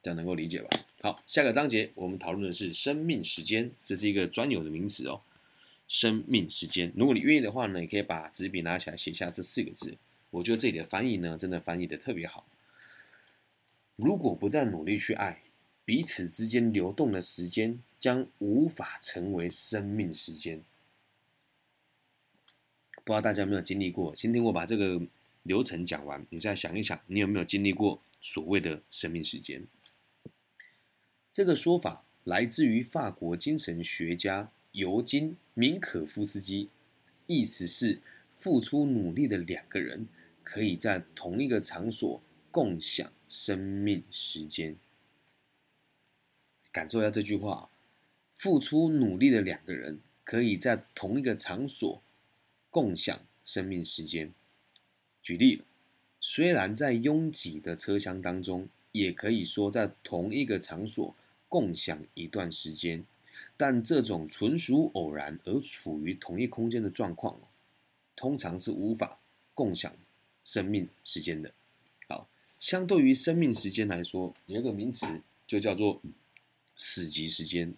[0.00, 0.70] 这样能够理解吧？
[1.02, 5.20] 好，下个章节我们讨论的是生命时间，这是一个专有的名词哦。
[5.86, 9.94] 生命时间，如果你愿意的话呢，你可以把纸笔拿起来写下这四个字。
[10.30, 12.46] 我觉得这里的翻译呢，真的翻译的特别好。
[13.98, 15.42] 如果不再努力去爱，
[15.84, 20.62] 彼此之间流动的时间将无法成为生命时间。
[23.04, 24.14] 不知道大家有没有经历过？
[24.14, 25.02] 今天我把这个
[25.42, 29.66] 流程讲完，你再想一想，你有没有经历过所谓的生命时间？
[31.32, 36.68] 这个说法来自于法国精神学家尤金·明可夫斯基，
[37.26, 38.00] 意思是
[38.38, 40.06] 付出努力的两个人
[40.44, 44.76] 可以在同一个场所共享生命时间。
[46.72, 47.68] 感受一下这句话：
[48.36, 52.02] 付出努力的两个人可以在同一个场所
[52.70, 54.32] 共享生命时间。
[55.22, 55.62] 举例，
[56.20, 61.14] 虽然在拥挤的车厢当中，也可以说在同一个场所。
[61.50, 63.02] 共享一段时间，
[63.56, 67.40] 但这种纯属偶然而处于同一空间的状况，
[68.14, 69.18] 通常是无法
[69.54, 69.90] 共享
[70.44, 71.50] 生命时间的。
[72.60, 75.06] 相对于生命时间来说，有一个名词
[75.46, 76.00] 就叫做
[76.76, 77.72] 死寂时间。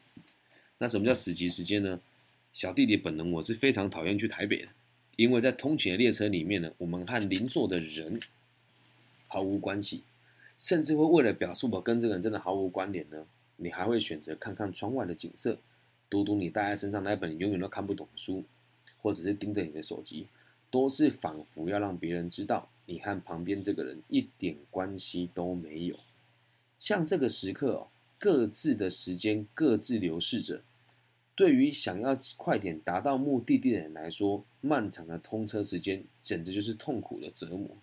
[0.78, 2.00] 那什么叫死寂时间呢？
[2.52, 4.68] 小弟弟本人我是非常讨厌去台北的，
[5.16, 8.18] 因为在通勤的列车里面呢，我们和邻座的人
[9.28, 10.02] 毫无关系，
[10.58, 13.26] 甚至会为了表示我跟这个人真的毫无关联呢。
[13.56, 15.58] 你还会选择看看窗外的景色，
[16.08, 18.42] 读读你带在身上那本永远都看不懂的书，
[19.02, 20.26] 或者是盯着你的手机，
[20.70, 25.96] 都是仿佛要让别人知道你和旁边这个人一点关系都没有。
[26.80, 27.86] 像这个时刻哦，
[28.18, 30.62] 各自的时间各自流逝着。
[31.36, 37.76] 对于想要快点达到目的地的人来说，漫长的通车时间简直就是痛苦的折磨。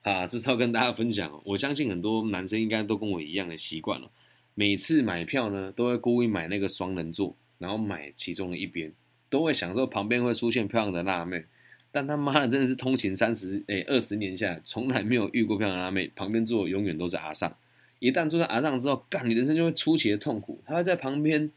[0.00, 4.10] 啊，这是要跟大家分享哦，我相信很多男生应该都跟我一样的习惯了。
[4.54, 8.92] 每次买票呢，都会故意买那个双人座，然后买其中的一边，
[9.28, 11.44] 都会想说旁边会出现漂亮的辣妹，
[11.92, 17.54] 但他妈的真的是通勤三十诶二十年下来，从来没有遇过漂亮阿妹，旁边坐永远都是阿尚。
[17.98, 20.60] 一旦坐在阿尚之后，干你人生就会出奇的痛苦。
[20.66, 21.52] 他会在旁边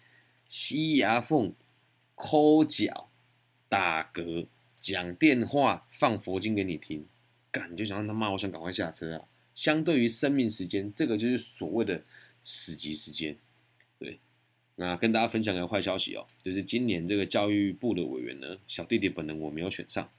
[0.48, 1.54] 吸牙缝、
[2.14, 3.10] 抠脚、
[3.68, 4.46] 打嗝、
[4.80, 7.06] 讲电话、放佛经给你听，
[7.50, 9.24] 干你就想让他妈，我想赶快下车啊！
[9.56, 12.04] 相对于生命时间，这个就是所谓的
[12.44, 13.38] 死级时间。
[13.98, 14.20] 对，
[14.76, 20.10] 那跟大家分享个坏消息哦，就是今年这个教育部的委员呢，小弟弟本人我没有选上，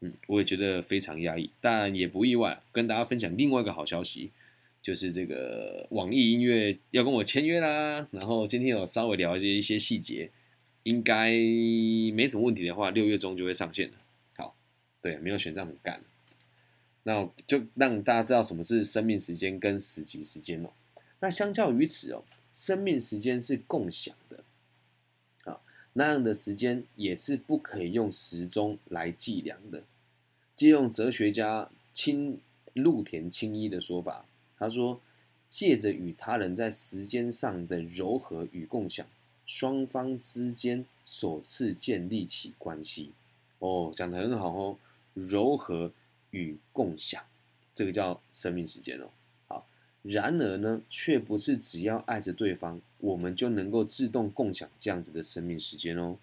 [0.00, 2.60] 嗯，我也觉得非常压抑，但也不意外。
[2.70, 4.30] 跟大家分享另外一个好消息，
[4.80, 8.06] 就是这个网易音乐要跟我签约啦。
[8.12, 10.30] 然后今天有稍微了解一些细节，
[10.84, 13.94] 应该没什么问题的话，六月中就会上线了。
[14.36, 14.54] 好，
[15.02, 16.00] 对，没有选上很干。
[17.02, 20.70] 那就让大家知道什么是生命时间跟死级时间哦。
[21.20, 22.22] 那相较于此哦，
[22.52, 24.44] 生命时间是共享的，
[25.98, 29.82] 那样的时间也是不可以用时钟来计量的。
[30.54, 32.40] 借用哲学家青
[32.72, 34.24] 陆田青一的说法，
[34.56, 35.00] 他说：
[35.48, 39.04] 借着与他人在时间上的柔和与共享，
[39.44, 43.10] 双方之间首次建立起关系。
[43.58, 44.78] 哦，讲得很好哦，
[45.14, 45.92] 柔和。
[46.30, 47.24] 与共享，
[47.74, 49.08] 这个叫生命时间哦。
[49.46, 49.66] 好，
[50.02, 56.18] 然而呢，却不是只要爱着对方，我们就能够自动共享这样子的生命时间哦。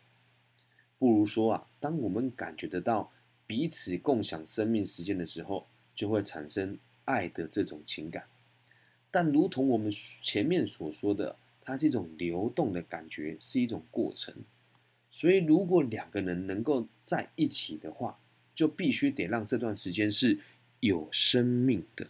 [0.97, 3.11] 不如说啊，当我们感觉得到
[3.45, 8.23] 彼此共享生命时间的时候，就会产生爱的这种情感。
[9.11, 14.33] 但如同我们前面所说的，它是一种流动的感觉，是一种过程。
[15.11, 18.19] 所以，如果两个人能够在一起的话，
[18.53, 20.39] 就必须得让这段时间是
[20.81, 22.07] 有生命的，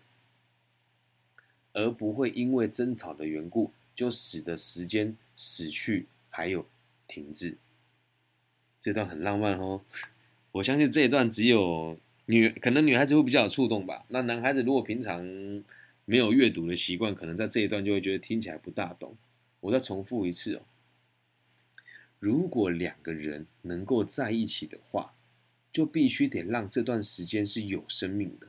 [1.74, 6.68] 而不会因为争吵的缘故就使得时间死去，还有
[7.08, 7.58] 停滞。
[8.80, 9.82] 这段很浪漫哦，
[10.52, 14.06] 我相信这一段只有女，可能女孩子会比较有触动吧。
[14.10, 15.24] 那男孩子如果平常
[16.06, 19.16] 没有阅读的习惯，可能在这一段就会觉得听起来不大懂。
[19.62, 20.62] 我再重复一次哦，
[22.20, 25.14] 如果两个人能够在一起的话。
[25.76, 28.48] 就必须得让这段时间是有生命的，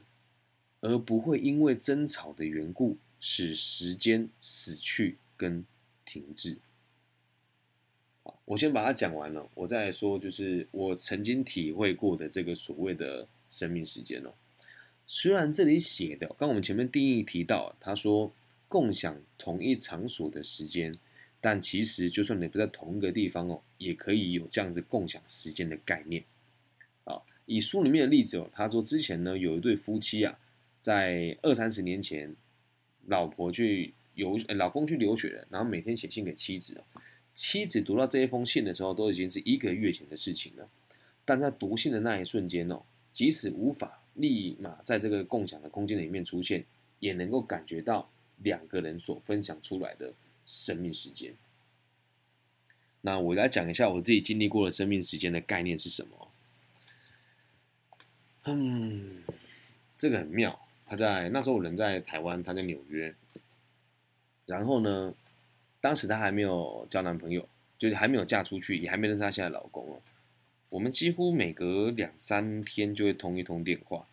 [0.80, 5.64] 而不会因为争吵的缘故使时间死去跟
[6.04, 6.58] 停滞。
[8.22, 14.32] 好，我先把它讲完了，我再说，就是我曾经体会过的这个所谓的生命时间哦。
[15.06, 18.32] 虽然这里写的，刚我们前面定义提到，他说
[18.66, 20.92] 共享同一场所的时间，
[21.40, 26.24] 但其实就算你不在同一个地方哦，也可以有这样子共享时间的概念。
[27.04, 30.36] 啊，以书里面的例子哦，他说之前呢有一对夫妻啊，
[30.80, 32.34] 在二三十年前，
[33.06, 36.82] 老婆去游，老公去留学了，然后每天写信给妻子，
[37.32, 40.68] 妻子读到这一封信的时候，都已经是一个月前的事情了。
[41.24, 46.64] 但在读信的那一瞬间哦，即使无法立马在这个共享的空间里面出现，
[46.98, 48.10] 也能够感觉到
[48.42, 50.12] 两个人所分享出来的
[50.46, 51.34] 生命时间。
[53.02, 56.28] 那我来讲一下我自己经历过的生命时间的概念是什么。
[58.44, 59.22] 嗯，
[59.98, 60.58] 这个很妙。
[60.86, 63.14] 他在那时候人在台湾，他在纽约。
[64.46, 65.12] 然后呢，
[65.80, 67.46] 当时她还没有交男朋友，
[67.78, 70.00] 就是还没有嫁出去，也还没认识她现在老公哦。
[70.68, 74.06] 我们几乎每隔两三天就会通一通电话。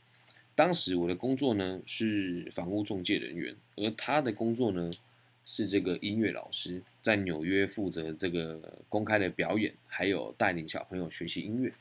[0.56, 4.92] 当时我的工作呢是房屋中介人员，而她的工作呢
[5.46, 11.72] 是这个音乐老师，在纽约负责这个公开的表演，还有带领小朋友学习音乐。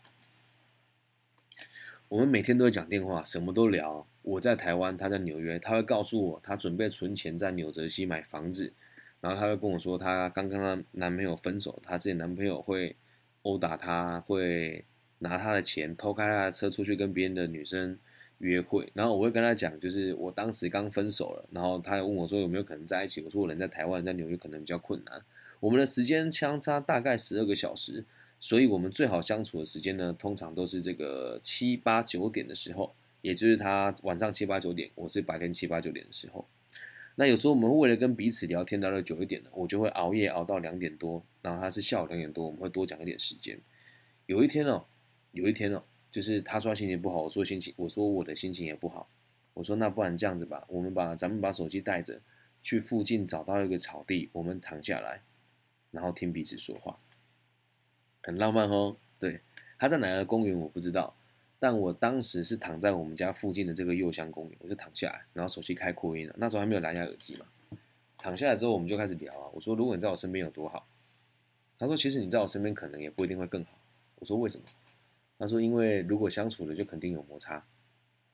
[2.08, 4.06] 我们每天都会讲电话，什么都聊。
[4.22, 8.72] 我在台湾，他在纽约，他会告诉我他准备存钱在纽泽西买房子，
[9.20, 12.96] 然后他会跟我说他刚跟他男朋友分手，他自己男朋友会
[13.42, 14.84] 殴打他，会
[15.18, 17.98] 拿他的钱偷开他的车出去跟别人的女生
[18.38, 18.90] 约会。
[18.94, 25.22] 然后我会跟他讲，就是我当时刚分手了，然后他问我说有没有可能在一起，我说我人在台湾，在纽约可能比较困难。
[25.60, 28.04] 我们的时间相差大概十二个小时。
[28.44, 32.92] 所以，我们最好相处的时间呢，通常都是这个七八九点的时候，
[33.22, 36.46] 也就是他晚上七八九点，我是白天七八九点的时候。
[37.14, 43.58] 那有时候我们为了跟彼此聊天聊得久一点呢，我就会熬夜熬到两点多，然后他是下午两点多，我们会多讲一点时间。
[44.26, 44.84] 有一天哦，
[45.32, 49.08] 有一天哦，就是他说他心情不好，我说心情，我说我的心情也不好，
[49.54, 52.20] 我说那不然这样子吧，我们把咱们把手机带着，
[52.62, 55.20] 去附近找到一个草地，我们躺下来，
[55.90, 56.98] 然后听彼此说话。
[58.22, 59.40] 很浪漫哦，对，
[59.78, 61.14] 他在哪个公园我不知道，
[61.62, 67.46] 但我当时是躺在我们家附近的这个柚香公园，我就躺下来，然后手机开扩音了，那时候还没有蓝牙耳机嘛。
[68.18, 70.84] 躺下来之后，我们就开始聊啊，我说如果你在我身边有多好，
[71.78, 73.78] 他说其实你在我身边可能也不一定会更好。
[74.16, 74.64] 我说为什么？
[75.38, 77.64] 他说因为如果相处了就肯定有摩擦，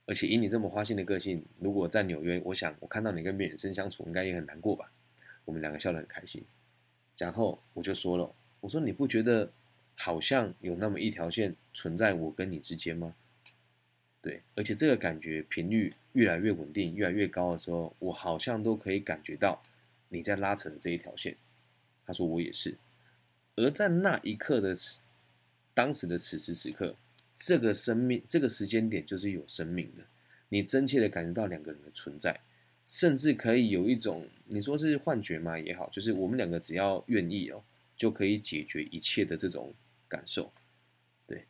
[0.06, 4.90] 而且以你这么花心的个性，如果在纽约，我想我看到你跟别人生相处，应该也很难过吧。
[5.44, 6.42] 我们两个笑得很开心，
[7.18, 9.52] 然后我就说了，我说你不觉得？
[10.00, 13.16] 好像有那么一条线存在我跟你之间吗？
[14.22, 19.60] 对，而且这个感觉频率越来越稳定、越来越高的时候，我好像都可以感觉到
[20.08, 21.36] 你在拉扯的这一条线。
[22.06, 22.76] 他说我也是，
[23.56, 24.72] 而在那一刻的
[25.74, 26.94] 当时的此时此刻，
[27.34, 30.04] 这个生命、这个时间点就是有生命的，
[30.48, 32.40] 你真切的感觉到两个人的存在，
[32.86, 37.62] 甚至可以有一种你说是幻觉嘛也好，就是我们两个只要愿意哦，
[37.96, 39.74] 就可以解决一切的这种
[40.08, 40.50] 感受。
[41.26, 41.44] 对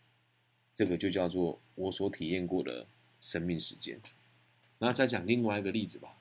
[0.75, 2.87] 这个就叫做我所体验过的
[3.21, 4.01] 生命时间。
[4.79, 6.17] 那再讲另外一个例子吧，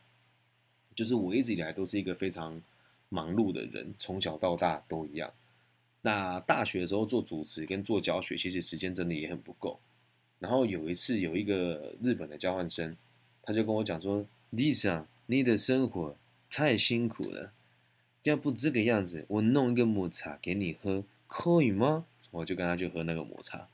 [0.96, 2.62] 就是我一直以来都是一个非常
[3.10, 5.32] 忙碌的人，从小到大都一样。
[6.02, 9.80] 那大学的时候做主持跟做教学，其实时间真的也很不够。
[10.40, 12.96] 然后有一次有一个日本的交换生，
[13.44, 16.16] 他就跟我讲说：“Lisa，你的生活
[16.50, 17.52] 太辛苦了，
[18.24, 22.06] 要不这个样子，我弄一个抹茶给你喝，可以吗？”
[22.38, 23.68] 我就跟他去喝那个抹茶。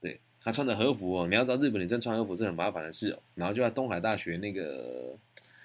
[0.00, 3.22] 对他穿的和服哦，你要知道日本女生穿和服是很麻烦的事哦。
[3.34, 5.18] 然后就在东海大学那个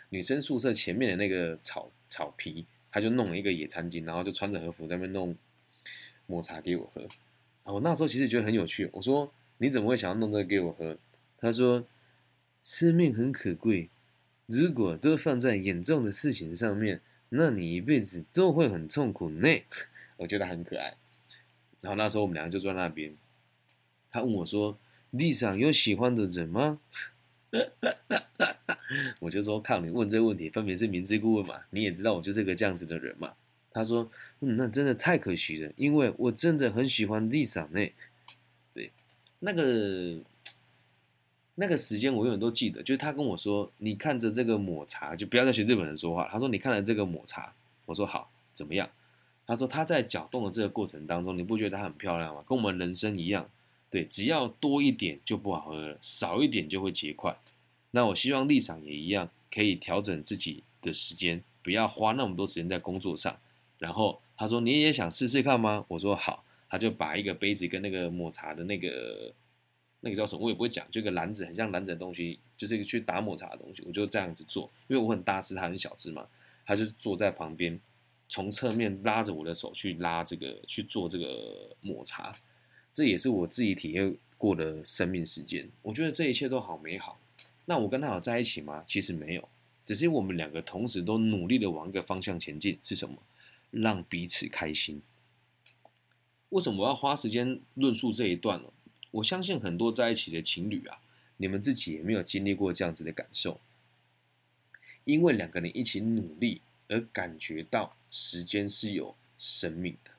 [0.10, 5.36] 女生宿舍前面的那个草草皮，他就弄了一个野餐巾，然后就穿着和服在那弄
[6.26, 7.02] 抹茶给我喝。
[7.64, 8.90] 啊，我那时候其实觉得很有趣。
[8.92, 10.98] 我说你怎么会想要弄这个给我喝？
[11.38, 11.86] 他说
[12.64, 13.90] 生命很可贵，
[14.48, 19.48] 如果都放在严重的事情上面，那你一辈子都会很痛苦呢。
[20.18, 20.96] 我觉得很可爱。
[21.84, 23.14] 然后那时候我们两个就坐在那边。
[24.10, 24.78] 他问我说
[25.18, 26.80] ：“地上有喜欢的人吗？”
[29.20, 31.60] 我就说：“靠你问这个问题，分别是明知故问嘛。
[31.72, 33.34] 你也知道我就是个这样子的人嘛。”
[33.72, 34.10] 他说
[34.40, 37.86] ：“嗯，那真的太可惜了，因为我真的很喜欢地上呢。”
[38.74, 38.92] 对，
[39.40, 40.20] 那个
[41.56, 47.54] 那个时间我永远都记得，就是他跟我说：“你看着这个抹茶，就不要再学日本人说话。”他说：“你看了这个抹茶。”
[47.86, 48.90] 我说：“好，怎么样？”
[49.46, 52.44] 他说：“他在搅动的这个过程当中，你不觉得它很漂亮吗？
[52.48, 53.50] 跟我们人生一样。”
[53.90, 57.38] 对，只要多一点就不好喝了，少一点就会结块。
[57.92, 63.38] 那我希望立场也一样，可以调整自己的时间，不要花那么多时间在工作上。
[63.78, 69.32] 然后他说：“你也想试试看吗？”我说：“好。”他就把一个杯子跟那个抹茶的那个
[70.00, 73.84] 那个叫什么，我也不会讲，就个篮子，很像篮子的东西，就是一个去打抹茶的东西。
[73.86, 76.26] 我就这样子做，因为我很大只，他很小只嘛。
[76.66, 77.80] 他就坐在旁边，
[78.28, 82.36] 从侧面拉着我的手去拉这个去做这个抹茶。
[82.94, 87.20] 这也是我自己体验过的生命时间，我觉得这一切都好美好。
[87.66, 88.84] 那我跟他有在一起吗？
[88.88, 89.50] 其实没有，
[89.84, 93.18] 只是我们两个同时都努力的往一个方向前进，是什么？
[93.72, 95.02] 让彼此开心。
[96.50, 98.70] 为什么我要花时间论述这一段呢？
[99.10, 101.00] 我相信很多在一起的情侣啊，
[101.38, 103.60] 你们自己也没有经历过这样子的感受，
[105.06, 106.62] 因为两个人一起努力
[106.94, 110.12] 而感觉到时间是有生命的。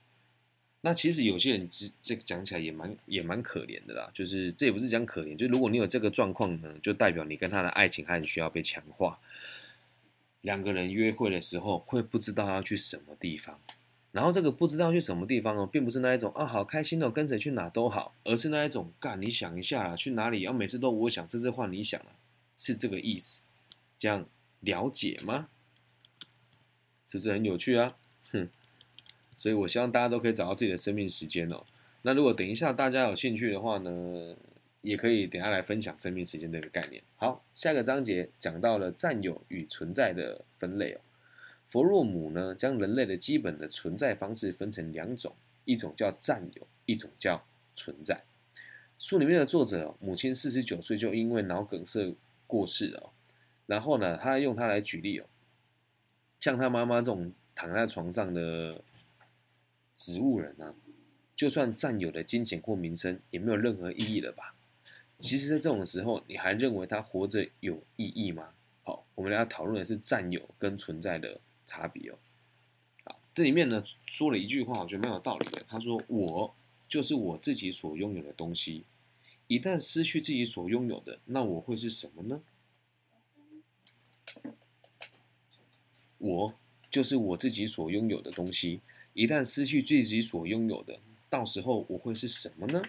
[0.82, 9.18] 那其实有些人这这讲起来也蛮也蛮可怜的啦，就是这也不是讲可怜，就如果你有这个状况呢，就代表你跟他的爱情还很需要被强化。
[10.42, 13.58] 两个人约会的时候会不知道要去什么地方，
[14.12, 20.42] 然后这个不知道去什么地方哦，并不是那一种啊好开心哦，跟谁去哪都好，而是那一种干你想一下啦，去哪里？
[20.42, 22.12] 要每次都我想，这次换你想了，
[22.58, 23.40] 是这个意思？
[23.96, 24.26] 这样
[24.60, 25.48] 了解吗？
[27.06, 27.96] 是不是很有趣啊？
[28.32, 28.48] 哼。
[29.36, 31.64] 所以，我希望大家都可以找到自己的生命时间哦。
[32.02, 34.36] 那如果等一下大家有兴趣的话呢，
[34.80, 37.02] 也可以等下来分享生命时间这个概念。
[37.16, 41.00] 好，下个章节讲到了占有与存在的分类哦。
[41.68, 45.34] 弗洛姆呢，将人类的基本的存在方式分成两种，
[45.64, 47.44] 一种叫占有，一种叫
[47.74, 48.22] 存在。
[48.98, 52.14] 书里面的作者母亲四十九岁就因为脑梗塞
[52.46, 53.10] 过世了，
[53.66, 55.26] 然后呢，他用它来举例哦，
[56.44, 58.82] 像他妈妈这种躺在床上的。
[59.96, 60.74] 植物人呢，
[61.34, 64.54] 就算占有的金钱或名声，也没有任何意义了吧？
[65.20, 68.50] 其实，在这种时候，你还认为他活着有意义吗？
[68.82, 72.18] 好，我们来讨论的是占有跟存在的差别哦。
[73.04, 75.64] 好，这里面呢说了一句话，我觉得蛮有道理的。
[75.66, 76.54] 他说：“我
[76.86, 78.84] 就是我自己所拥有的东西，
[79.46, 82.42] 一旦失去自己所拥有的，那我会是什么呢？
[86.24, 86.54] 我
[86.90, 88.80] 就是我自己所拥有的东西。”
[89.12, 90.98] 一旦失去自己所拥有的，
[91.28, 92.82] 到时候我会是什么呢？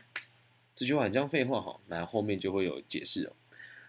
[0.75, 3.33] 这句话很像废话哈，那后面就会有解释哦。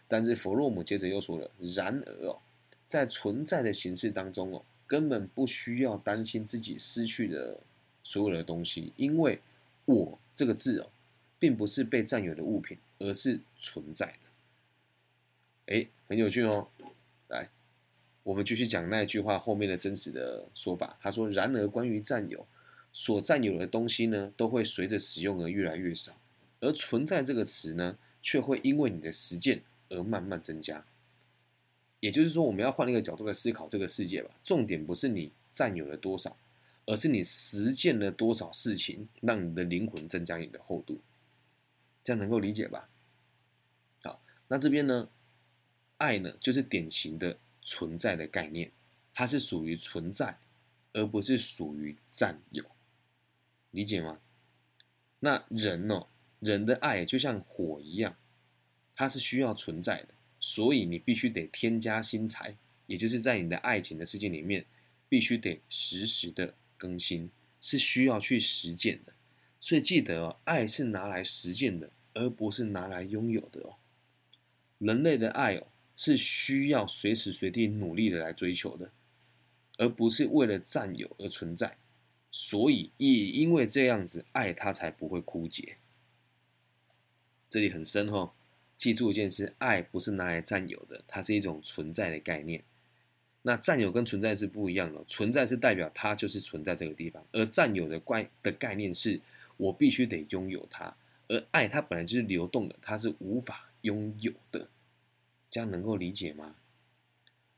[0.06, 2.38] 但是弗洛姆接着又说了：然而哦，
[2.86, 7.62] 在存在的形式当中哦，根本不需要担心自己失去的
[8.04, 9.40] 所有的东西，因为
[9.86, 10.90] 我这个字哦，
[11.38, 15.74] 并不是被占有的物品，而是存在的。
[15.74, 16.68] 哎，很有趣哦，
[18.26, 20.98] 我们继续讲那句话后面的真实的说法。
[21.00, 22.44] 他说：“然而，关于占有，
[22.92, 26.18] 所占有的东西呢，都会随着使用而越来越少。
[26.58, 30.84] 而存在这个词呢，却会因为你的实践而慢慢增加。
[32.00, 34.30] 也就是说，我们要换一个角度来思考这个世界吧。
[34.42, 36.36] 重点不是你占有了多少，
[36.86, 41.00] 而是你实践了多少事情，让你的灵魂增加你的厚度。
[42.02, 42.88] 这样能够理解吧？
[44.02, 45.08] 好，那这边呢，
[45.98, 48.72] 爱呢，就是典型的存在的概念，
[49.12, 50.38] 它是属于存在，
[50.94, 52.64] 而不是属于占有。
[53.72, 54.20] 理解吗？
[55.18, 56.06] 那人哦，
[56.40, 58.16] 人的爱就像火一样，
[58.94, 60.14] 它是需要存在的。
[60.38, 62.56] 所以你必须得添加新材，
[62.86, 64.64] 也就是在你的爱情的世界里面，
[65.08, 69.12] 必须得实时的更新，是需要去实践的。
[69.60, 73.76] 所以记得哦，爱是拿来实践的，而不是拿来拥有的哦。
[74.78, 75.66] 人类的爱哦，
[75.96, 78.92] 是需要随时随地努力的来追求的，
[79.78, 81.76] 而不是为了占有而存在。
[82.30, 85.78] 所以也因为这样子，爱它才不会枯竭。
[87.48, 88.32] 这里很深哦。
[88.76, 92.62] 记住一件事，爱不是拿来占有的，它是一种存在的概念。
[93.40, 99.18] 那占有跟存在是不一样的，存在是代表它就是存在这个地方，而占有的概的概念是
[99.56, 100.94] 我必须得拥有它。
[101.28, 104.68] 而爱它本来就是流动的，它是无法拥有的。
[105.56, 106.54] 这样能够理解吗？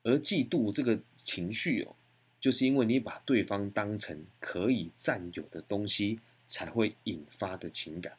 [0.05, 1.97] 而嫉妒这个情绪哦，
[2.41, 8.17] 就是因为你把对方当成可以占有的东西，才会引发的情感。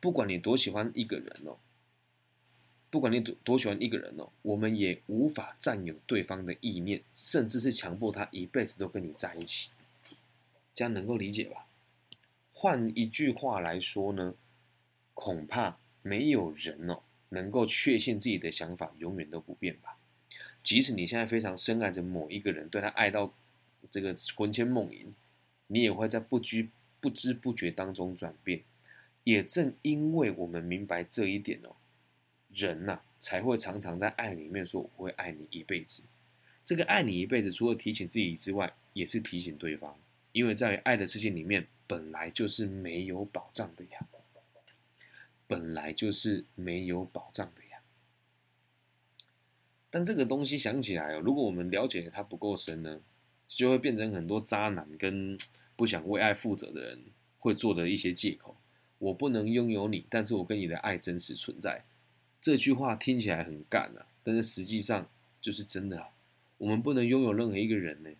[0.00, 1.58] 不管你多喜欢一个人哦，
[2.90, 9.70] 不管你多多喜欢一个人哦，我们也无法占有对方的意念，甚至是强迫他一辈子都跟你在一起。
[10.74, 11.64] 这样能够理解吧？
[12.52, 14.34] 换一句话来说呢，
[15.14, 19.96] 恐怕没有人哦能够确信自己的想法永远都不变吧。
[20.62, 23.32] 即使你现在非常深爱着某一个人，对他爱到
[23.90, 25.14] 这个魂牵梦萦，
[25.68, 26.68] 你也会在不知
[27.00, 28.60] 不知不觉当中转变。
[29.24, 31.76] 也正因为我们明白这一点哦，
[32.52, 36.02] 人呐才会常常在爱里面说我会爱你一辈子。
[36.64, 39.98] 这个爱你一辈子，除了提醒自己之外，也是提醒对方，
[40.32, 44.06] 因为在爱的世界里面本来就是没有保障的呀，
[45.50, 47.80] 本来就是没有保障的呀。
[49.90, 53.00] 但这个东西想起来哦，如果我们了解它不够深呢，
[53.48, 55.36] 就会变成很多渣男跟
[55.74, 57.00] 不想为爱负责的人
[57.40, 58.54] 会做的一些借口。
[58.98, 61.82] 我不能拥有你，但是我跟你的爱真实存在。
[62.40, 65.08] 这句话听起来很干啊，但是实际上
[65.40, 66.06] 就是真的。
[66.58, 68.10] 我们不能拥有任何一个人呢，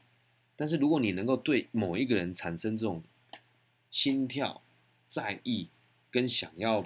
[0.56, 3.04] 但是如果你能够对某一个人产生这种
[3.92, 4.62] 心跳、
[5.06, 5.68] 在意
[6.10, 6.84] 跟想要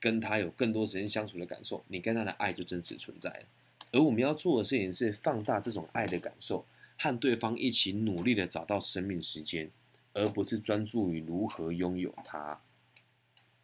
[0.00, 3.46] 跟他有更多时间相处的感受，你跟他的爱就真实存在了。
[3.92, 6.66] 而我们要做的事情是放大这种爱的感受，
[6.98, 9.70] 和对方一起努力的找到生命时间，
[10.12, 12.60] 而不是专注于如何拥有它。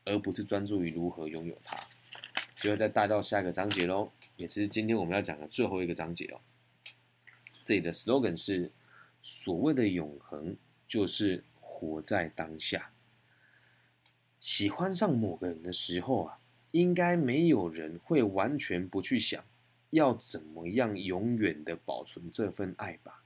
[0.04, 1.78] 而不是专注于如何拥有它，
[2.56, 6.40] 就会再带到下一个章节喽，也是今天我们要讲的最后一个章节哦。
[7.64, 8.72] 这里的 slogan 是：
[9.22, 10.56] 所谓的永恒，
[10.88, 12.90] 就是活在当下。
[14.42, 16.38] 喜欢上某个人的时候啊，
[16.72, 19.42] 应该没有人会完全不去想，
[19.90, 23.22] 要怎么样永远的保存这份爱吧？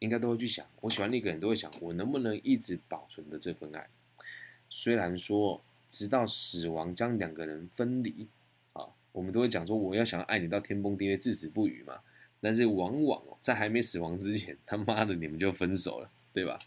[0.00, 3.86] 应该都会去想，我喜欢那个人，都会想，我能不能一直保存着这份爱？
[4.68, 5.62] 虽然说。
[5.90, 8.28] 直到死亡将两个人分离，
[8.74, 11.98] 啊，我们都会讲说我要想爱你到天崩地裂至死不渝嘛。
[12.40, 16.60] 但是往往，在还没死亡之前，他妈的你们就分手了，对吧？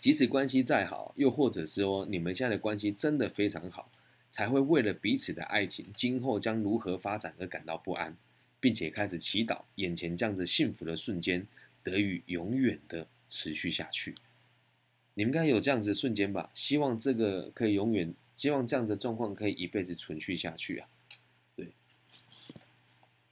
[0.00, 3.90] 即使关系再好，又或者是说你们现在的关系真的非常好，
[4.30, 8.16] 才会为了彼此的爱情今后将如何发展而感到不安，
[8.60, 11.44] 并且开始祈祷眼前这样子幸福的瞬间
[11.82, 14.14] 得以永远的持续下去。
[15.14, 16.50] 你们应该有这样子的瞬间吧？
[16.54, 20.88] 希望这个可以永远，希望这样的状况可以一辈子存续下去啊！
[21.56, 21.72] 对，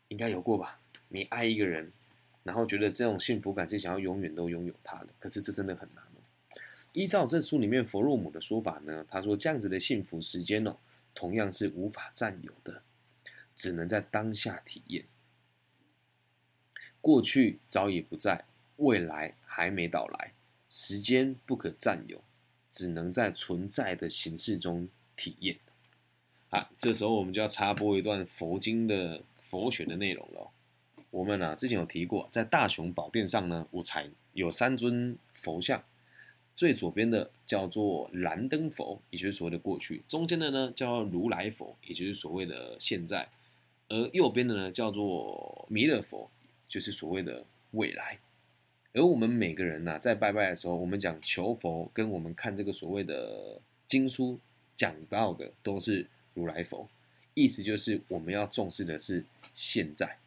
[0.09, 0.81] 应该有过吧？
[1.09, 1.93] 你爱一个人，
[2.43, 6.03] 然后觉得这种幸福感是想要永远都拥有他的，可是这真的很难。
[6.95, 10.77] 依照这书里面弗洛姆的说法呢，他说这样子的幸福时间哦，
[11.13, 12.83] 同样是无法占有的，
[13.57, 15.05] 只能在当下体验。
[17.01, 18.45] 过去早已不在，
[18.77, 20.33] 未来还没到来。
[20.71, 22.23] 时间不可占有，
[22.71, 25.59] 只能在存在的形式中体验。
[26.51, 30.49] 啊，这时候我们就要插播一段佛经的佛学的内容了。
[31.11, 35.83] 我们呢之前有提过，在大雄宝殿上呢，五彩有三尊佛像，
[36.57, 43.27] 最左边的叫做燃灯佛，也就是所谓的过去；中间的呢叫如来佛，也就是所谓的现在；
[43.89, 46.31] 而右边的呢叫做弥勒佛，
[46.69, 48.19] 就是所谓的未来。
[48.93, 54.39] 而我们每个人呐，在拜拜的时候，我们讲求佛，跟我们看这个所谓的经书
[54.77, 56.89] 讲到的都是如来佛，
[57.35, 60.19] 意思就是我们要重视的是现在。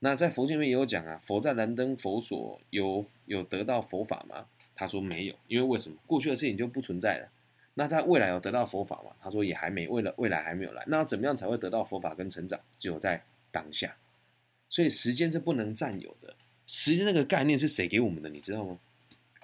[0.00, 4.46] 那在佛经里面也有讲啊，佛在燃灯佛所有有得到佛法吗？
[4.74, 5.96] 他说没有，因为为什么？
[6.06, 7.28] 过去的事情就不存在了。
[7.74, 9.12] 那在未来有得到佛法吗？
[9.20, 10.84] 他说也还没，为了未来还没有来。
[10.86, 12.60] 那怎么样才会得到佛法跟成长？
[12.78, 13.96] 只有在当下。
[14.68, 16.34] 所以时间是不能占有的。
[16.66, 18.28] 时间那个概念是谁给我们的？
[18.28, 18.78] 你知道吗？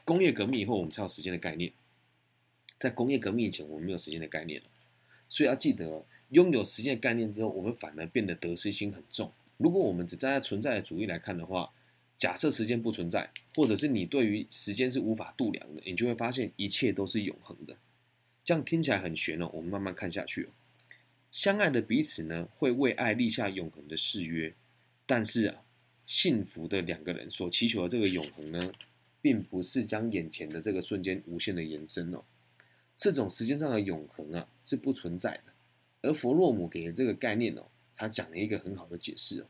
[0.05, 1.73] 工业革命以后，我们才有时间的概念。
[2.79, 4.63] 在工业革命以前，我们没有时间的概念
[5.29, 9.33] 所以要记得，拥有时间的概念之后，我们反而变得得失心很重。
[9.57, 11.71] 如果我们只站在存在的主义来看的话，
[12.19, 17.77] 假设时间不存在，或者是你对于时间是无法度量的，你就会发现一切都是永恒的。
[18.45, 19.49] 这样听起来很玄哦。
[19.55, 20.49] 我们慢慢看下去。
[21.31, 24.53] 相爱的彼此呢，会为爱立下永恒的誓约，
[25.07, 25.63] 但是啊。
[26.09, 28.73] 幸福的两个人所祈求的这个永恒呢，
[29.21, 32.25] 并不是将眼前的这个瞬间无限的延伸哦。
[32.97, 35.53] 这种时间上的永恒啊是不存在的。
[36.01, 39.47] 而弗洛姆给的这个概念哦，他讲了一个很好的解释哦。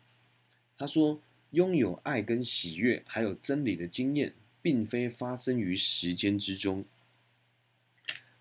[0.76, 6.84] 他说，拥有爱跟喜悦还有真理的经验，并非发生于时间之中，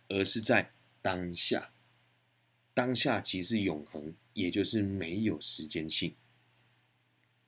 [0.10, 1.70] 而是在当下。
[2.74, 6.14] 当下即是永恒，也就是没有时间性。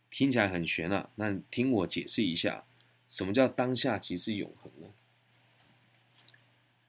[0.09, 2.65] 听起来很玄啊，那听我解释一下，
[3.07, 4.87] 什么叫当下即是永恒呢？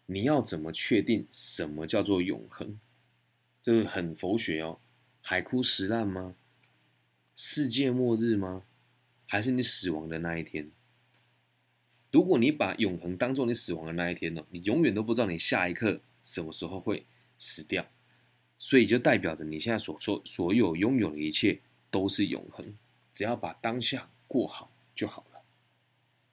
[0.06, 2.80] 你要怎么确定什么叫做永恒？
[3.60, 4.80] 这个很佛学哦。
[5.20, 6.34] 海枯石烂吗？
[7.42, 8.64] 世界末日吗？
[9.26, 10.70] 还是你死亡的那一天？
[12.12, 17.06] 如果你把永恒当做你死亡的那一天呢，你永远都不知道你下一刻什么时候会
[17.38, 17.88] 死掉，
[18.58, 21.58] 所以就代表着你现在所说所有拥有的一切
[21.90, 22.74] 都是永恒。
[23.10, 25.40] 只要把当下过好就好了，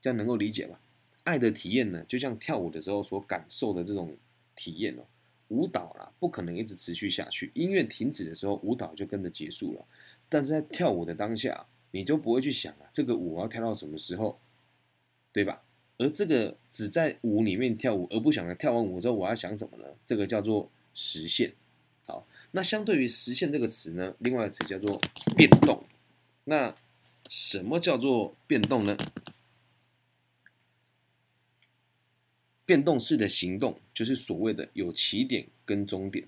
[0.02, 0.78] 这样能够理解吗？
[1.24, 4.18] 爱的体验呢，就像跳舞的时候所感受的这种
[4.58, 5.06] 体验哦。
[5.48, 9.86] 舞蹈啦，不可能一直持续下去，音乐停止的时候，舞蹈就跟着结束了。
[10.30, 14.40] 但是在跳舞的当下，你就不会去想啊，这个舞要跳到什么时候，
[15.32, 15.64] 对吧？
[15.98, 19.86] 而这个只在舞里面跳舞，而不想着跳完舞之后我要想什么呢？
[20.06, 21.54] 这个叫做实现。
[22.06, 25.02] 好，那相对于实现这个词呢，另外一个词叫做
[25.36, 25.84] 变动。
[26.44, 26.76] 那
[27.30, 28.96] 什么叫做变动呢？
[32.66, 36.28] 变动式的行动就是所谓的有起点跟终点，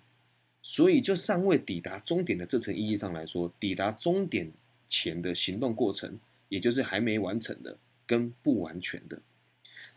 [0.70, 4.51] 所以就尚未抵达终点的这层意义上来说，抵达终点
[4.88, 9.20] 前的行动过程，也就是还没完成的跟不完全的。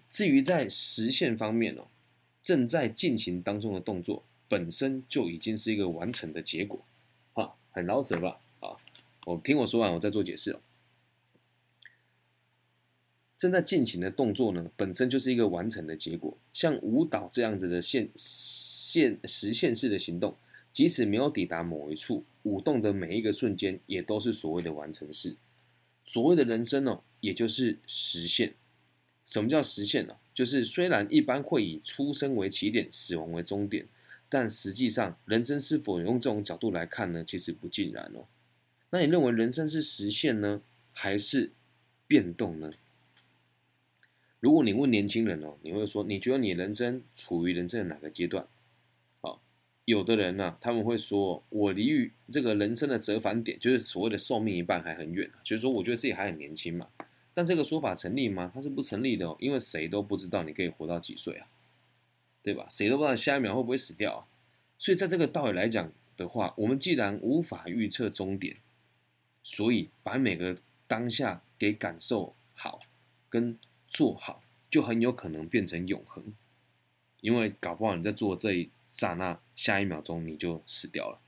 [0.09, 1.89] 至于在实现方面哦，
[2.43, 6.83] 正在进行当中的动作本身就已经是一个完成的结果，
[7.35, 8.41] 啊，很老实吧？
[8.61, 8.75] 啊。
[9.27, 10.61] 我听我说完，我再做解释哦。
[13.37, 16.35] 正在进行的动作呢，本身就是一个完成的结果。
[16.55, 20.35] 像舞蹈这样子的现现实现式的行动，
[20.73, 25.37] 即使没有抵达某一处，舞动的每一个瞬间，也都是所谓的完成式。
[26.05, 28.55] 所谓的人生呢，也就是实现。
[29.27, 30.16] 什么叫实现呢？
[30.35, 33.87] 就是虽然一般会以出生为起点，死亡为终点，
[34.29, 37.23] 但实际上，人生是否用这种角度来看呢？
[37.23, 38.25] 其实不尽然哦。
[38.91, 40.62] 那你认为人生是实现呢，
[40.93, 41.53] 还是
[42.07, 42.73] 变动呢？
[44.41, 48.47] 如果你问年轻人哦，你会说你觉得你人生处于人生的哪个阶段？
[49.85, 56.89] 有的人呢，他们会说我离于这个人生的折返点，就是所谓的寿命一半还很远就是说我觉得自己还很年轻嘛。
[57.35, 58.51] 但这个说法成立吗？
[58.55, 61.47] 它是不成立的哦，因为谁都不知道你可以活到几岁啊，
[62.43, 62.66] 对吧？
[62.70, 64.20] 谁都不知道下一秒会不会死掉啊。
[64.78, 68.57] 所以在这个道理来讲的话，我们既然无法预测终点。
[69.45, 70.57] 所以，把每个
[70.87, 72.78] 当下给感受好，
[73.28, 73.59] 跟
[73.89, 76.33] 做好，就很有可能变成永恒。
[77.22, 81.18] 因为搞不好你在做这一刹那，下一秒钟你就死掉了。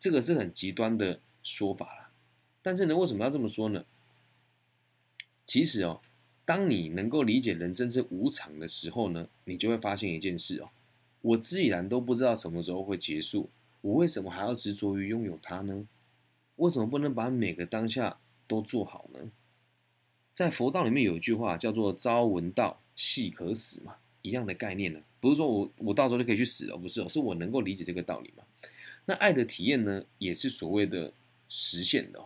[0.00, 2.10] 这个是很极端的说法了。
[2.60, 3.84] 但是呢，为什么要这么说呢？
[5.46, 6.00] 其实哦，
[6.44, 10.70] 当你能够理解人生是无常的时候呢，你就会发现一件事哦：
[11.20, 13.50] 我自然都不知道什么时候会结束，
[13.82, 15.86] 我为什么还要执着于拥有它呢？
[16.56, 19.30] 为什么不能把每个当下都做好呢？
[20.32, 25.00] 在佛道里面有一句话叫做“朝闻道，夕可死”嘛，一样的概念呢。
[25.24, 28.44] 不是说我我到时候就可以去死了，不是，是我能够理解这个道理嘛。
[29.06, 31.14] 那爱的体验呢，也是所谓的
[31.48, 32.22] 实现的。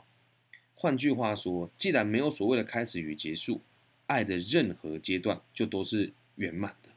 [0.74, 3.60] 换句话说，既然没有所谓的开始与结束，
[4.06, 6.90] 爱的任何阶段就都是圆满的。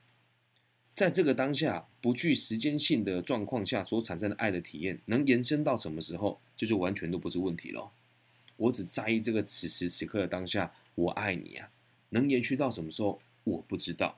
[0.95, 7.91] 在这个当下不具时间性的状况下所产生的爱的体验，能延伸到什么时候，这就完全都不是问题了。
[8.57, 11.69] 我只在意这个此时此刻的当下，我爱你啊，
[12.09, 14.17] 能延续到什么时候我不知道。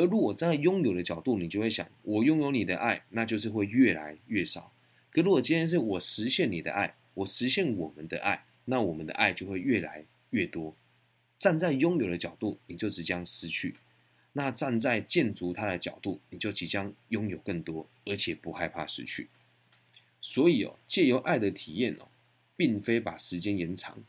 [0.00, 4.72] 而如果站在拥有的角度，你就会想，我拥有你的爱，那就是会越来越少。
[5.10, 10.74] 可如果今天是我实现你的爱，我实现我们的爱，那我们的爱就会越来越多。
[11.36, 13.74] 站在拥有的角度，你就即将失去；
[14.32, 19.28] 那站在建筑它的角度，你就即将拥有更多，而且不害怕失去。
[20.22, 22.08] 所以哦，借由爱的体验哦，
[22.56, 24.02] 并非把时间延长，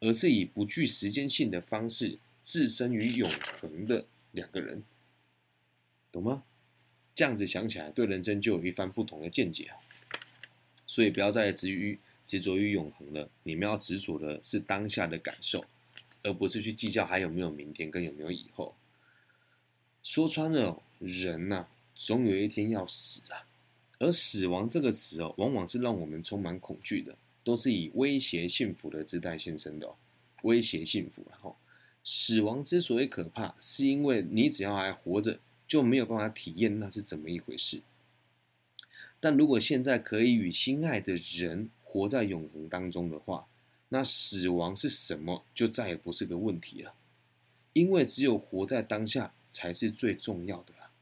[0.00, 3.30] 而是以不具时间性的方式，置身于永
[3.60, 4.82] 恒的两个人。
[6.16, 6.42] 懂吗？
[7.14, 9.76] 这样子想起来，对人生就有一番不同的见解啊。
[10.86, 15.64] 所以不要再执于执着于永恒了，你们要执着的是当下的感受，
[16.22, 18.74] 而不是去计较还有没有明天跟有没有以后。
[20.02, 23.46] 说穿了，人呐，总有一天要死啊。
[23.98, 29.96] 而死亡这个词哦，往往是让我们充满恐惧的，都是以威胁幸福的姿态现身的哦。
[30.42, 31.56] 威胁幸福，然后
[32.04, 35.40] 死亡之所以可怕，是因为你只要还活着。
[35.66, 37.82] 就没有办法体验那是怎么一回事。
[39.18, 43.46] 但如果现在可以与心爱的人活在永恒当中的话，
[43.88, 46.94] 那死亡是什么就再也不是个问题了。
[47.72, 50.92] 因为只有活在当下才是最重要的啊，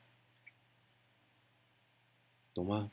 [2.54, 2.90] 懂吗？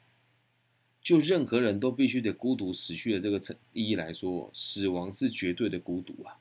[1.02, 6.40] 就任何人都必须得孤独死去的这个层意义来说，死亡是绝对的孤独啊。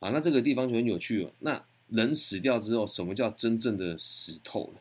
[0.00, 1.32] 啊，那这个地方就很有趣哦。
[1.40, 1.64] 那。
[1.92, 4.80] 人死掉之后，什么叫真正的死透了？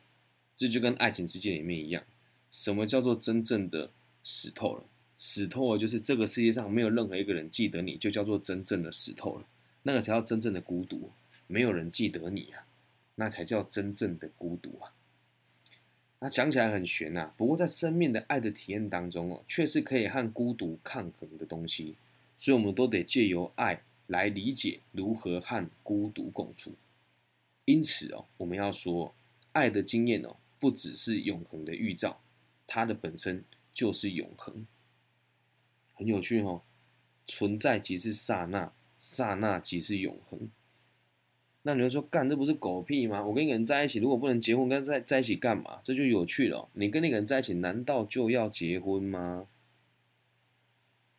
[0.55, 2.01] 这就跟爱情世界里面一样，
[2.49, 3.89] 什么叫做真正的
[4.23, 4.83] 死透了？
[5.17, 9.45] 死透了就是这个世界上没有任何一个人记得你，就叫做真正的死透了。
[9.83, 11.11] 那个才叫真正的孤独，
[11.47, 12.65] 没有人记得你啊，
[13.15, 14.93] 那才叫真正的孤独啊。
[16.19, 21.95] 那讲起来很玄呐，不过在生命的爱的体验当中哦，却是可以和孤独抗衡的东西，
[22.37, 26.73] 所以我们都得借由爱来理解如何和孤独共处。
[27.71, 29.15] 因此哦，我们要说，
[29.53, 32.19] 爱的经验哦，不只是永恒的预兆，
[32.67, 34.67] 它的本身就是永恒，
[35.93, 36.63] 很有趣哦。
[37.25, 40.49] 存在即是刹那，刹那即是永恒。
[41.61, 43.23] 那你会说，干这不是狗屁吗？
[43.23, 45.79] 我跟一个人在一起，如果不能结婚，跟在在一起干嘛？
[45.81, 46.67] 这就有趣了。
[46.73, 49.47] 你跟那个人在一起，难道就要结婚吗？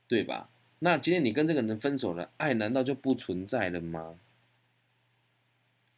[0.06, 0.50] 对吧？
[0.80, 4.18] 那今天你跟这个人分手了，爱难道就不存在了吗？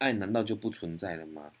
[0.05, 1.51] 爱难道就不存在了吗？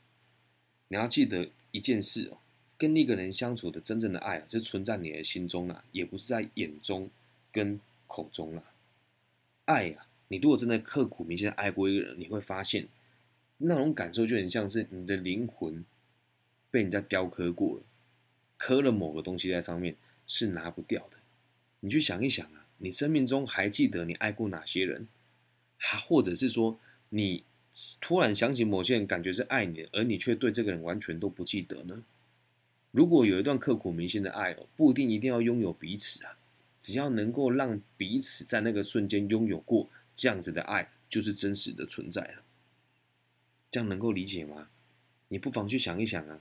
[0.89, 2.37] 你要记得一件事哦，
[2.77, 7.09] 跟一个人相处的真正的爱啊，是存在你的心中啦，也不是在眼中
[7.51, 8.61] 跟口中啦。
[9.65, 12.87] 爱呀，你如果真的刻骨铭心爱过一个人，你会发现
[13.57, 15.83] 那种感受就很像是你的灵魂
[16.69, 17.83] 被人家雕刻过了，
[18.57, 19.95] 刻了某个东西在上面，
[20.27, 21.17] 是拿不掉的。
[21.79, 25.07] 你去想一想啊，你生命中还记得你爱过哪些人？
[25.77, 26.77] 还或者是说
[27.09, 27.43] 你？
[27.99, 32.03] 突然想起某些人，感觉是爱你，而你却对这个人完全都不记得呢？
[32.91, 36.37] 如果有一段刻骨铭心的爱哦，不一定一定要拥有彼此啊，
[36.79, 42.43] 只要能够让彼此在那个瞬间拥有过这样子的爱，就是真实的存在了。
[43.69, 44.69] 这样能够理解吗？
[45.27, 46.39] 你不妨去想一想啊，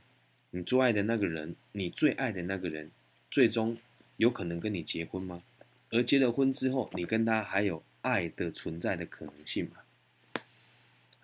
[0.50, 2.92] 你最爱的那个人，你最爱的那个人，
[3.28, 3.76] 最终
[4.18, 5.42] 有可能跟你结婚吗？
[5.90, 9.78] 而结了婚之后，你跟他还有爱的存在的可能性吗？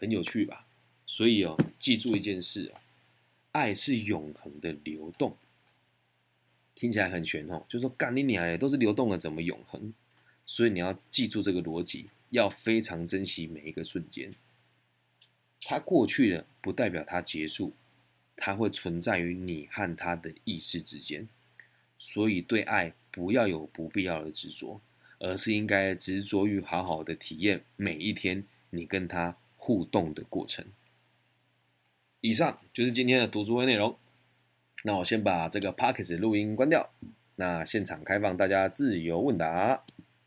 [0.01, 0.67] 很有趣吧？
[1.07, 2.81] 所以哦，记住一件事哦，
[3.53, 5.37] 爱是永恒的流动。
[6.75, 9.93] 听起来很玄哦，就说干你娘的都是流动的，怎么永恒？
[10.47, 14.33] 所以你要记住这个逻辑，要非常珍惜每一个瞬间。
[15.61, 17.75] 它过去了，不代表它结束，
[18.35, 21.29] 它会存在于你和他的意识之间。
[21.99, 24.81] 所以对爱不要有不必要的执着，
[25.19, 29.37] 而是应该执着于好好的体验每一天你跟他。
[29.61, 30.65] 互动的过程。
[32.23, 33.95] 以上就是今天的读书会内容。
[34.85, 36.89] 那我先把这个 p o c k e t 录音关掉。
[37.37, 39.85] 那现场开放大家自由问答。